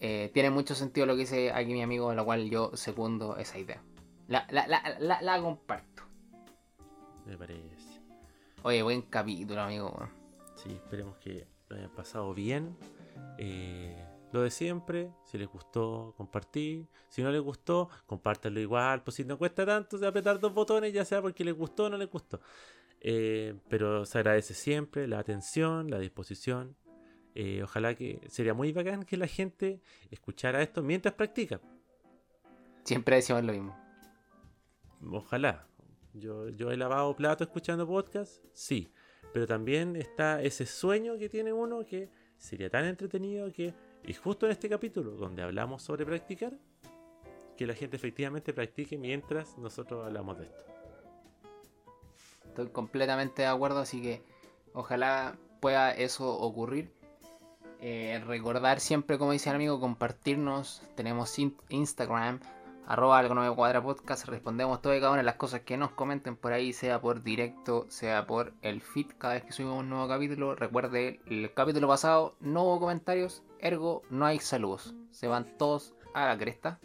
[0.00, 3.56] eh, tiene mucho sentido lo que dice aquí mi amigo, lo cual yo segundo esa
[3.56, 3.80] idea.
[4.26, 6.02] La, la, la, la, la comparto.
[7.24, 8.00] Me parece.
[8.64, 9.96] Oye, buen capítulo, amigo.
[10.56, 12.76] Sí, esperemos que lo hayan pasado bien.
[13.38, 16.86] Eh, lo de siempre, si les gustó, compartir.
[17.08, 19.02] Si no les gustó, compártanlo igual.
[19.02, 21.90] Pues si no cuesta tanto de apretar dos botones, ya sea porque les gustó o
[21.90, 22.40] no les gustó.
[23.00, 26.76] Eh, pero se agradece siempre la atención, la disposición.
[27.34, 31.60] Eh, ojalá que sería muy bacán que la gente escuchara esto mientras practica.
[32.84, 33.76] Siempre decimos lo mismo.
[35.10, 35.66] Ojalá.
[36.14, 38.92] Yo, yo he lavado plato escuchando podcast, sí.
[39.32, 43.74] Pero también está ese sueño que tiene uno que sería tan entretenido que,
[44.04, 46.52] y justo en este capítulo donde hablamos sobre practicar,
[47.56, 50.64] que la gente efectivamente practique mientras nosotros hablamos de esto.
[52.46, 54.22] Estoy completamente de acuerdo, así que
[54.72, 56.92] ojalá pueda eso ocurrir.
[57.80, 60.82] Eh, recordar siempre, como dice el amigo, compartirnos.
[60.96, 62.40] Tenemos in- Instagram,
[62.88, 64.26] arroba algo no me cuadra podcast.
[64.26, 67.22] Respondemos todas y cada una de las cosas que nos comenten por ahí, sea por
[67.22, 70.54] directo, sea por el feed cada vez que subimos un nuevo capítulo.
[70.54, 74.94] Recuerde, el capítulo pasado no hubo comentarios, ergo no hay saludos.
[75.10, 76.80] Se van todos a la cresta.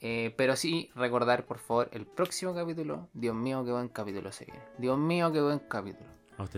[0.00, 3.08] Eh, pero sí, recordar por favor el próximo capítulo.
[3.14, 4.62] Dios mío, qué buen capítulo se viene.
[4.78, 6.08] Dios mío, qué buen capítulo.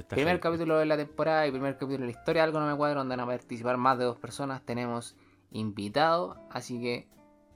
[0.08, 2.44] Primer capítulo de la temporada y primer capítulo de la historia.
[2.44, 4.60] Algo no me cuadra, donde van a participar más de dos personas.
[4.62, 5.16] Tenemos
[5.52, 7.08] invitados, así que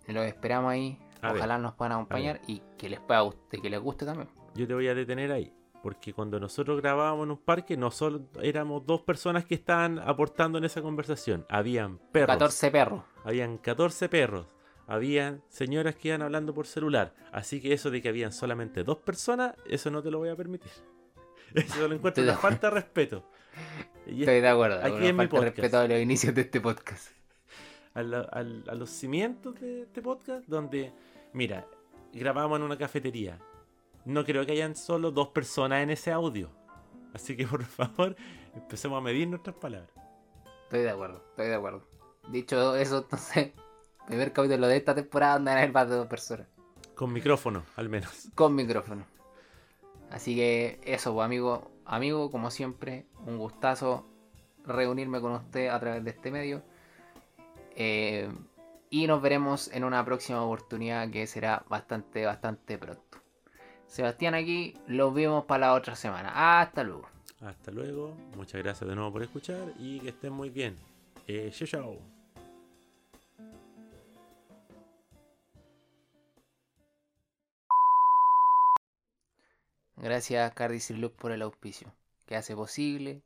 [0.09, 0.99] los esperamos ahí.
[1.23, 4.29] A Ojalá nos puedan acompañar y que les pueda gust- que les guste también.
[4.55, 5.53] Yo te voy a detener ahí.
[5.83, 10.59] Porque cuando nosotros grabábamos en un parque, no solo éramos dos personas que estaban aportando
[10.59, 11.47] en esa conversación.
[11.49, 12.35] Habían perros.
[12.35, 13.03] 14 perros.
[13.25, 14.47] Habían 14 perros.
[14.87, 17.15] Habían señoras que iban hablando por celular.
[17.33, 20.37] Así que eso de que habían solamente dos personas, eso no te lo voy a
[20.37, 20.71] permitir.
[21.55, 23.25] Eso lo encuentro una falta de respeto.
[24.07, 24.79] Y Estoy de acuerdo.
[24.85, 25.57] aquí Aquí en mi falta de podcast.
[25.59, 27.11] respeto a los inicios de este podcast.
[27.95, 30.93] A, la- al- a los cimientos de este podcast, donde,
[31.33, 31.67] mira,
[32.13, 33.39] grabamos en una cafetería.
[34.05, 36.51] No creo que hayan solo dos personas en ese audio.
[37.13, 38.17] Así que por favor,
[38.55, 39.91] empecemos a medir nuestras palabras.
[40.65, 41.83] Estoy de acuerdo, estoy de acuerdo.
[42.29, 43.53] Dicho eso, entonces,
[44.07, 46.47] primer capítulo de esta temporada donde van a más de dos personas.
[46.95, 48.29] Con micrófono, al menos.
[48.35, 49.05] con micrófono.
[50.11, 54.07] Así que eso, pues, amigo, amigo, como siempre, un gustazo
[54.65, 56.63] reunirme con usted a través de este medio.
[57.77, 58.31] Eh,
[58.91, 63.19] y nos veremos en una próxima oportunidad que será bastante, bastante pronto.
[63.87, 66.61] Sebastián aquí, los vemos para la otra semana.
[66.61, 67.09] Hasta luego.
[67.41, 68.17] Hasta luego.
[68.37, 70.77] Muchas gracias de nuevo por escuchar y que estén muy bien.
[71.27, 72.21] Eh, chao, chao.
[79.97, 81.93] Gracias Cardis Loop por el auspicio,
[82.25, 83.23] que hace posible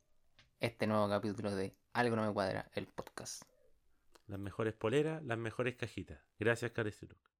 [0.59, 3.43] este nuevo capítulo de Algo no me cuadra, el podcast.
[4.27, 6.19] Las mejores poleras, las mejores cajitas.
[6.39, 7.34] Gracias, Careciluk.